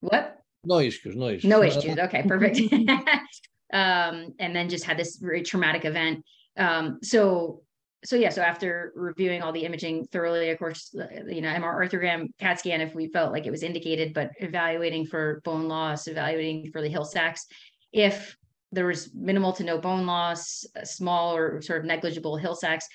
what? 0.00 0.38
No 0.64 0.78
issues, 0.78 1.16
no 1.16 1.28
issues. 1.28 1.44
No 1.44 1.62
issues. 1.62 1.98
Okay, 1.98 2.22
perfect. 2.26 2.60
um, 3.72 4.34
and 4.38 4.54
then 4.54 4.68
just 4.68 4.84
had 4.84 4.96
this 4.96 5.16
very 5.16 5.42
traumatic 5.42 5.84
event. 5.84 6.24
Um, 6.56 6.98
so, 7.02 7.62
so 8.04 8.16
yeah, 8.16 8.28
so 8.28 8.42
after 8.42 8.92
reviewing 8.94 9.42
all 9.42 9.52
the 9.52 9.64
imaging 9.64 10.06
thoroughly, 10.06 10.50
of 10.50 10.58
course, 10.58 10.94
you 11.26 11.40
know, 11.40 11.48
MR 11.48 11.74
arthrogram, 11.74 12.28
CAT 12.38 12.58
scan, 12.58 12.80
if 12.80 12.94
we 12.94 13.08
felt 13.08 13.32
like 13.32 13.46
it 13.46 13.50
was 13.50 13.62
indicated, 13.62 14.12
but 14.12 14.30
evaluating 14.40 15.06
for 15.06 15.40
bone 15.44 15.68
loss, 15.68 16.06
evaluating 16.06 16.70
for 16.70 16.82
the 16.82 16.88
Hill-Sachs, 16.88 17.46
if 17.94 18.36
there 18.72 18.86
was 18.86 19.14
minimal 19.14 19.52
to 19.52 19.64
no 19.64 19.78
bone 19.78 20.04
loss, 20.04 20.66
small 20.82 21.34
or 21.34 21.62
sort 21.62 21.78
of 21.78 21.86
negligible 21.86 22.36
Hill-Sachs, 22.36 22.86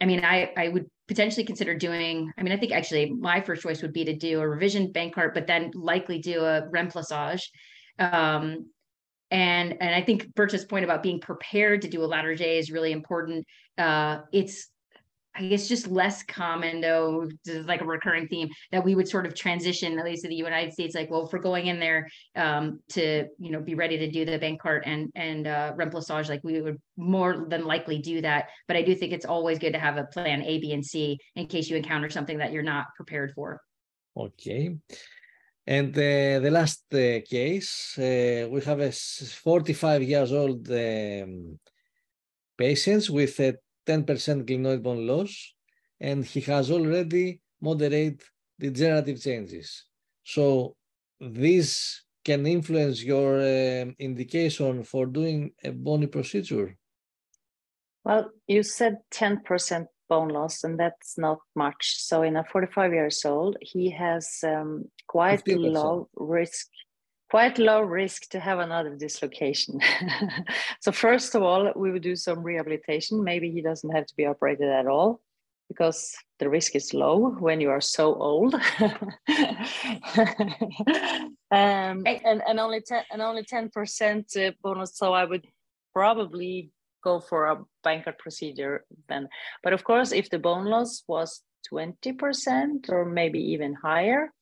I 0.00 0.04
mean, 0.04 0.24
I 0.24 0.52
I 0.56 0.68
would 0.68 0.86
potentially 1.06 1.44
consider 1.44 1.74
doing. 1.74 2.30
I 2.36 2.42
mean, 2.42 2.52
I 2.52 2.56
think 2.56 2.72
actually 2.72 3.10
my 3.10 3.40
first 3.40 3.62
choice 3.62 3.82
would 3.82 3.92
be 3.92 4.04
to 4.04 4.14
do 4.14 4.40
a 4.40 4.48
revision 4.48 4.92
Bankart, 4.92 5.32
but 5.32 5.46
then 5.46 5.70
likely 5.74 6.18
do 6.18 6.44
a 6.44 6.68
remplissage. 6.70 7.42
Um, 7.98 8.70
and 9.30 9.76
and 9.80 9.94
I 9.94 10.02
think 10.02 10.34
Berte's 10.34 10.64
point 10.64 10.84
about 10.84 11.02
being 11.02 11.20
prepared 11.20 11.82
to 11.82 11.88
do 11.88 12.02
a 12.02 12.08
Latarjet 12.08 12.58
is 12.58 12.70
really 12.70 12.92
important. 12.92 13.46
Uh, 13.76 14.20
it's 14.32 14.68
I 15.38 15.46
guess 15.46 15.68
just 15.68 15.86
less 15.86 16.24
common 16.24 16.80
though, 16.80 17.28
like 17.64 17.80
a 17.80 17.84
recurring 17.84 18.26
theme 18.26 18.48
that 18.72 18.84
we 18.84 18.96
would 18.96 19.08
sort 19.08 19.24
of 19.24 19.34
transition, 19.34 19.96
at 19.98 20.04
least 20.04 20.24
in 20.24 20.30
the 20.30 20.36
United 20.36 20.72
States, 20.72 20.96
like, 20.96 21.10
well, 21.10 21.26
if 21.26 21.32
we're 21.32 21.38
going 21.38 21.68
in 21.68 21.78
there 21.78 22.08
um, 22.34 22.80
to, 22.90 23.26
you 23.38 23.50
know, 23.52 23.60
be 23.60 23.76
ready 23.76 23.96
to 23.98 24.10
do 24.10 24.24
the 24.24 24.38
Bankart 24.38 24.82
and 24.84 25.10
and 25.14 25.46
uh, 25.46 25.72
remplissage, 25.76 26.28
like 26.28 26.42
we 26.42 26.60
would 26.60 26.78
more 26.96 27.46
than 27.48 27.64
likely 27.64 27.98
do 27.98 28.20
that. 28.20 28.48
But 28.66 28.76
I 28.76 28.82
do 28.82 28.94
think 28.96 29.12
it's 29.12 29.24
always 29.24 29.58
good 29.58 29.74
to 29.74 29.78
have 29.78 29.96
a 29.96 30.04
plan 30.04 30.42
A, 30.42 30.58
B, 30.58 30.72
and 30.72 30.84
C 30.84 31.18
in 31.36 31.46
case 31.46 31.70
you 31.70 31.76
encounter 31.76 32.10
something 32.10 32.38
that 32.38 32.52
you're 32.52 32.62
not 32.62 32.86
prepared 32.96 33.32
for. 33.34 33.60
Okay. 34.16 34.76
And 35.66 35.94
uh, 35.96 36.40
the 36.40 36.50
last 36.50 36.82
uh, 36.94 37.20
case, 37.28 37.96
uh, 37.98 38.48
we 38.50 38.60
have 38.62 38.80
a 38.80 38.90
45 38.90 40.02
years 40.02 40.32
old 40.32 40.68
um, 40.70 41.58
patient 42.56 43.08
with 43.10 43.38
a 43.38 43.54
10% 43.88 44.44
glenoid 44.44 44.82
bone 44.82 45.06
loss, 45.06 45.54
and 46.00 46.24
he 46.24 46.40
has 46.42 46.70
already 46.70 47.40
moderate 47.60 48.22
degenerative 48.60 49.20
changes. 49.20 49.86
So 50.24 50.76
this 51.20 52.02
can 52.24 52.46
influence 52.46 53.02
your 53.02 53.40
uh, 53.40 53.86
indication 53.98 54.84
for 54.84 55.06
doing 55.06 55.52
a 55.64 55.70
bony 55.70 56.06
procedure. 56.06 56.76
Well, 58.04 58.30
you 58.46 58.62
said 58.62 58.98
10% 59.12 59.86
bone 60.08 60.28
loss, 60.28 60.64
and 60.64 60.78
that's 60.78 61.18
not 61.18 61.38
much. 61.54 61.96
So, 61.98 62.22
in 62.22 62.36
a 62.36 62.44
45 62.44 62.92
years 62.92 63.24
old, 63.24 63.56
he 63.60 63.90
has 63.90 64.38
um, 64.44 64.84
quite 65.06 65.44
15%. 65.44 65.72
low 65.72 66.08
risk, 66.14 66.68
quite 67.30 67.58
low 67.58 67.80
risk 67.80 68.30
to 68.30 68.40
have 68.40 68.58
another 68.58 68.94
dislocation. 68.96 69.80
so, 70.80 70.92
first 70.92 71.34
of 71.34 71.42
all, 71.42 71.72
we 71.76 71.90
would 71.90 72.02
do 72.02 72.16
some 72.16 72.42
rehabilitation. 72.42 73.22
Maybe 73.22 73.50
he 73.50 73.62
doesn't 73.62 73.90
have 73.90 74.06
to 74.06 74.16
be 74.16 74.26
operated 74.26 74.68
at 74.68 74.86
all 74.86 75.20
because 75.68 76.14
the 76.38 76.48
risk 76.48 76.74
is 76.74 76.94
low 76.94 77.30
when 77.38 77.60
you 77.60 77.70
are 77.70 77.80
so 77.80 78.14
old. 78.14 78.54
um, 81.50 82.02
and, 82.06 82.42
and 82.46 82.58
only 82.58 82.80
10 82.80 83.04
and 83.12 83.20
only 83.20 83.42
10% 83.42 84.48
uh, 84.48 84.52
bone 84.62 84.78
loss. 84.78 84.96
So 84.96 85.12
I 85.12 85.24
would 85.24 85.46
probably 85.92 86.70
go 87.04 87.20
for 87.20 87.46
a 87.46 87.58
Bankart 87.84 88.18
procedure 88.18 88.84
then. 89.08 89.28
But 89.62 89.72
of 89.74 89.84
course, 89.84 90.12
if 90.12 90.30
the 90.30 90.38
bone 90.38 90.64
loss 90.64 91.02
was 91.06 91.42
20% 91.72 92.88
or 92.88 93.04
maybe 93.04 93.40
even 93.52 93.74
higher, 93.74 94.32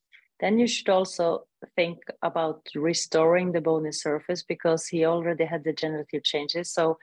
then 0.41 0.59
you 0.59 0.67
should 0.67 0.89
also 0.89 1.47
think 1.75 1.99
about 2.23 2.67
restoring 2.75 3.53
the 3.53 3.61
bony 3.61 3.93
surface 3.93 4.43
because 4.43 4.87
he 4.87 5.05
already 5.05 5.45
had 5.45 5.65
degenerative 5.65 6.23
changes. 6.25 6.73
So, 6.73 6.99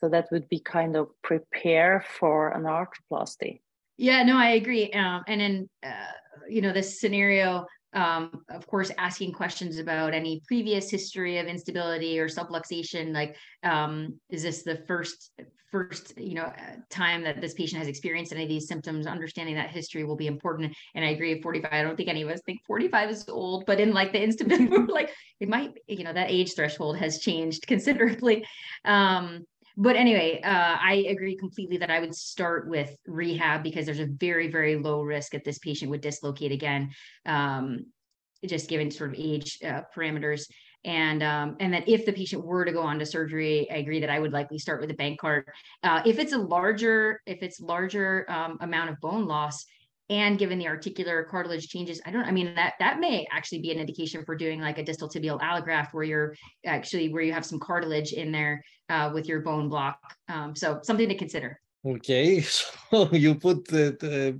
so 0.00 0.08
that 0.08 0.28
would 0.30 0.48
be 0.48 0.60
kind 0.60 0.96
of 0.96 1.08
prepare 1.22 2.04
for 2.18 2.50
an 2.50 2.64
arthroplasty. 2.64 3.60
Yeah, 3.98 4.22
no, 4.24 4.36
I 4.36 4.50
agree. 4.50 4.90
Um, 4.92 5.22
and 5.26 5.40
in 5.40 5.68
uh, 5.82 6.12
you 6.48 6.60
know 6.60 6.72
this 6.72 7.00
scenario, 7.00 7.66
um, 7.92 8.44
of 8.50 8.66
course, 8.66 8.90
asking 8.98 9.32
questions 9.32 9.78
about 9.78 10.14
any 10.14 10.42
previous 10.46 10.90
history 10.90 11.38
of 11.38 11.46
instability 11.46 12.18
or 12.18 12.28
subluxation, 12.28 13.14
like 13.14 13.36
um, 13.62 14.18
is 14.28 14.42
this 14.42 14.62
the 14.62 14.76
first 14.86 15.30
first 15.72 16.16
you 16.16 16.34
know 16.34 16.52
time 16.90 17.22
that 17.22 17.40
this 17.40 17.52
patient 17.54 17.78
has 17.78 17.88
experienced 17.88 18.32
any 18.32 18.42
of 18.42 18.48
these 18.48 18.68
symptoms? 18.68 19.06
Understanding 19.06 19.54
that 19.54 19.70
history 19.70 20.04
will 20.04 20.16
be 20.16 20.26
important. 20.26 20.76
And 20.94 21.04
I 21.04 21.10
agree, 21.10 21.40
45. 21.40 21.72
I 21.72 21.82
don't 21.82 21.96
think 21.96 22.08
any 22.08 22.22
of 22.22 22.28
us 22.28 22.40
think 22.44 22.60
45 22.66 23.10
is 23.10 23.28
old, 23.28 23.64
but 23.66 23.80
in 23.80 23.92
like 23.92 24.12
the 24.12 24.22
instability, 24.22 24.68
like 24.92 25.10
it 25.40 25.48
might, 25.48 25.72
you 25.86 26.04
know, 26.04 26.12
that 26.12 26.30
age 26.30 26.54
threshold 26.54 26.98
has 26.98 27.20
changed 27.20 27.62
considerably. 27.66 28.44
Um, 28.84 29.46
but 29.76 29.96
anyway, 29.96 30.40
uh, 30.42 30.76
I 30.80 31.06
agree 31.08 31.36
completely 31.36 31.76
that 31.78 31.90
I 31.90 32.00
would 32.00 32.14
start 32.14 32.68
with 32.68 32.96
rehab 33.06 33.62
because 33.62 33.84
there's 33.84 34.00
a 34.00 34.06
very, 34.06 34.50
very 34.50 34.76
low 34.76 35.02
risk 35.02 35.32
that 35.32 35.44
this 35.44 35.58
patient 35.58 35.90
would 35.90 36.00
dislocate 36.00 36.52
again, 36.52 36.90
um, 37.26 37.86
just 38.44 38.68
given 38.68 38.90
sort 38.90 39.10
of 39.10 39.16
age 39.18 39.58
uh, 39.64 39.82
parameters. 39.94 40.46
And 40.84 41.22
um, 41.22 41.56
and 41.58 41.74
that 41.74 41.88
if 41.88 42.06
the 42.06 42.12
patient 42.12 42.44
were 42.44 42.64
to 42.64 42.70
go 42.70 42.80
on 42.80 42.98
to 43.00 43.06
surgery, 43.06 43.68
I 43.70 43.76
agree 43.78 44.00
that 44.00 44.10
I 44.10 44.20
would 44.20 44.32
likely 44.32 44.58
start 44.58 44.80
with 44.80 44.90
a 44.90 44.94
Bankart. 44.94 45.44
Uh, 45.82 46.00
if 46.06 46.18
it's 46.20 46.32
a 46.32 46.38
larger, 46.38 47.20
if 47.26 47.42
it's 47.42 47.60
larger 47.60 48.24
um, 48.30 48.56
amount 48.60 48.90
of 48.90 49.00
bone 49.00 49.26
loss, 49.26 49.66
and 50.08 50.38
given 50.38 50.58
the 50.58 50.68
articular 50.68 51.24
cartilage 51.24 51.68
changes 51.68 52.00
i 52.06 52.10
don't 52.10 52.24
i 52.24 52.30
mean 52.30 52.54
that 52.54 52.74
that 52.78 53.00
may 53.00 53.26
actually 53.32 53.60
be 53.60 53.72
an 53.72 53.78
indication 53.78 54.24
for 54.24 54.36
doing 54.36 54.60
like 54.60 54.78
a 54.78 54.84
distal 54.84 55.08
tibial 55.08 55.40
allograft 55.40 55.92
where 55.92 56.04
you're 56.04 56.34
actually 56.64 57.12
where 57.12 57.22
you 57.22 57.32
have 57.32 57.44
some 57.44 57.58
cartilage 57.58 58.12
in 58.12 58.30
there 58.30 58.62
uh, 58.88 59.10
with 59.12 59.26
your 59.26 59.40
bone 59.40 59.68
block. 59.68 59.98
Um, 60.28 60.54
so 60.54 60.78
something 60.82 61.08
to 61.08 61.16
consider. 61.16 61.60
Okay 61.84 62.40
so 62.90 63.08
you 63.12 63.34
put 63.36 63.72
uh, 63.72 64.32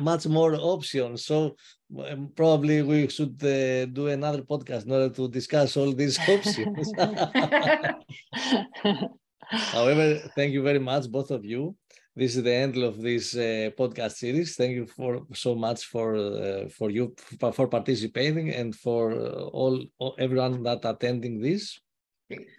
much 0.00 0.26
more 0.26 0.54
options. 0.54 1.26
So 1.26 1.56
um, 1.98 2.30
probably 2.34 2.80
we 2.82 3.08
should 3.08 3.36
uh, 3.42 3.86
do 3.86 4.08
another 4.08 4.42
podcast 4.42 4.84
in 4.86 4.92
order 4.92 5.10
to 5.14 5.28
discuss 5.28 5.76
all 5.76 5.92
these 5.92 6.18
options. 6.28 6.92
However 9.50 10.18
thank 10.34 10.52
you 10.52 10.62
very 10.62 10.78
much 10.78 11.10
both 11.10 11.30
of 11.30 11.42
you 11.44 11.74
this 12.18 12.34
is 12.36 12.42
the 12.42 12.52
end 12.52 12.76
of 12.76 13.00
this 13.00 13.36
uh, 13.36 13.70
podcast 13.78 14.14
series. 14.16 14.56
Thank 14.56 14.72
you 14.72 14.86
for 14.86 15.22
so 15.32 15.54
much 15.54 15.84
for 15.84 16.16
uh, 16.16 16.68
for 16.68 16.90
you 16.90 17.14
for 17.54 17.68
participating 17.68 18.50
and 18.50 18.74
for 18.74 19.12
uh, 19.12 19.44
all, 19.58 19.84
all, 19.98 20.16
everyone 20.18 20.64
that 20.64 20.84
attending 20.84 21.40
this. 21.40 21.78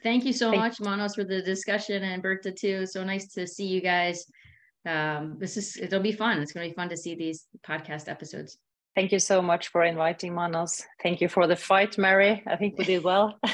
Thank 0.02 0.24
you 0.26 0.34
so 0.34 0.52
much, 0.52 0.80
Manos, 0.80 1.16
for 1.16 1.26
the 1.26 1.42
discussion 1.42 2.04
and 2.04 2.24
Berte 2.24 2.56
too. 2.56 2.86
So 2.86 3.04
nice 3.04 3.28
to 3.34 3.46
see 3.46 3.68
you 3.68 3.82
guys. 3.82 4.26
Um, 4.86 5.36
this 5.38 5.58
is 5.58 5.76
it'll 5.76 6.00
be 6.00 6.14
fun. 6.14 6.40
It's 6.42 6.54
going 6.54 6.66
to 6.66 6.72
be 6.72 6.76
fun 6.76 6.90
to 6.90 6.98
see 6.98 7.16
these 7.16 7.46
podcast 7.68 8.08
episodes. 8.08 8.58
Thank 8.96 9.12
you 9.12 9.20
so 9.20 9.42
much 9.42 9.68
for 9.68 9.84
inviting 9.84 10.34
Manos. 10.34 10.84
Thank 11.04 11.20
you 11.20 11.28
for 11.28 11.48
the 11.48 11.56
fight, 11.56 11.98
Mary. 11.98 12.42
I 12.48 12.56
think 12.56 12.78
we 12.78 12.86
did 12.86 13.04
well. 13.04 13.38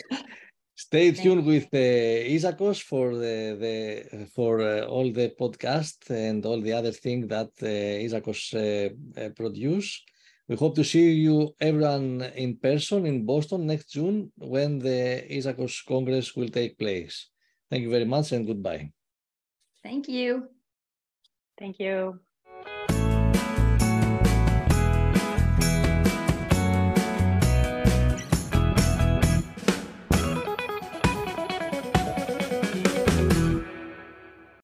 Stay 0.78 1.10
tuned 1.10 1.46
with 1.46 1.68
uh, 1.72 1.78
Isakos 2.36 2.82
for 2.82 3.16
the, 3.16 3.56
the 3.62 4.26
for 4.26 4.60
uh, 4.60 4.84
all 4.84 5.10
the 5.10 5.30
podcast 5.40 6.10
and 6.10 6.44
all 6.44 6.60
the 6.60 6.74
other 6.74 6.92
things 6.92 7.26
that 7.28 7.48
uh, 7.62 7.66
Isakos 8.06 8.52
uh, 8.52 8.90
uh, 9.18 9.30
produce. 9.30 10.04
We 10.48 10.56
hope 10.56 10.74
to 10.76 10.84
see 10.84 11.12
you 11.12 11.54
everyone 11.60 12.30
in 12.36 12.58
person 12.58 13.06
in 13.06 13.24
Boston 13.24 13.66
next 13.66 13.90
June 13.92 14.30
when 14.36 14.78
the 14.78 15.24
Isakos 15.30 15.82
Congress 15.86 16.36
will 16.36 16.50
take 16.50 16.78
place. 16.78 17.30
Thank 17.70 17.82
you 17.82 17.90
very 17.90 18.04
much 18.04 18.32
and 18.32 18.46
goodbye. 18.46 18.92
Thank 19.82 20.08
you. 20.08 20.48
Thank 21.58 21.80
you. 21.80 22.20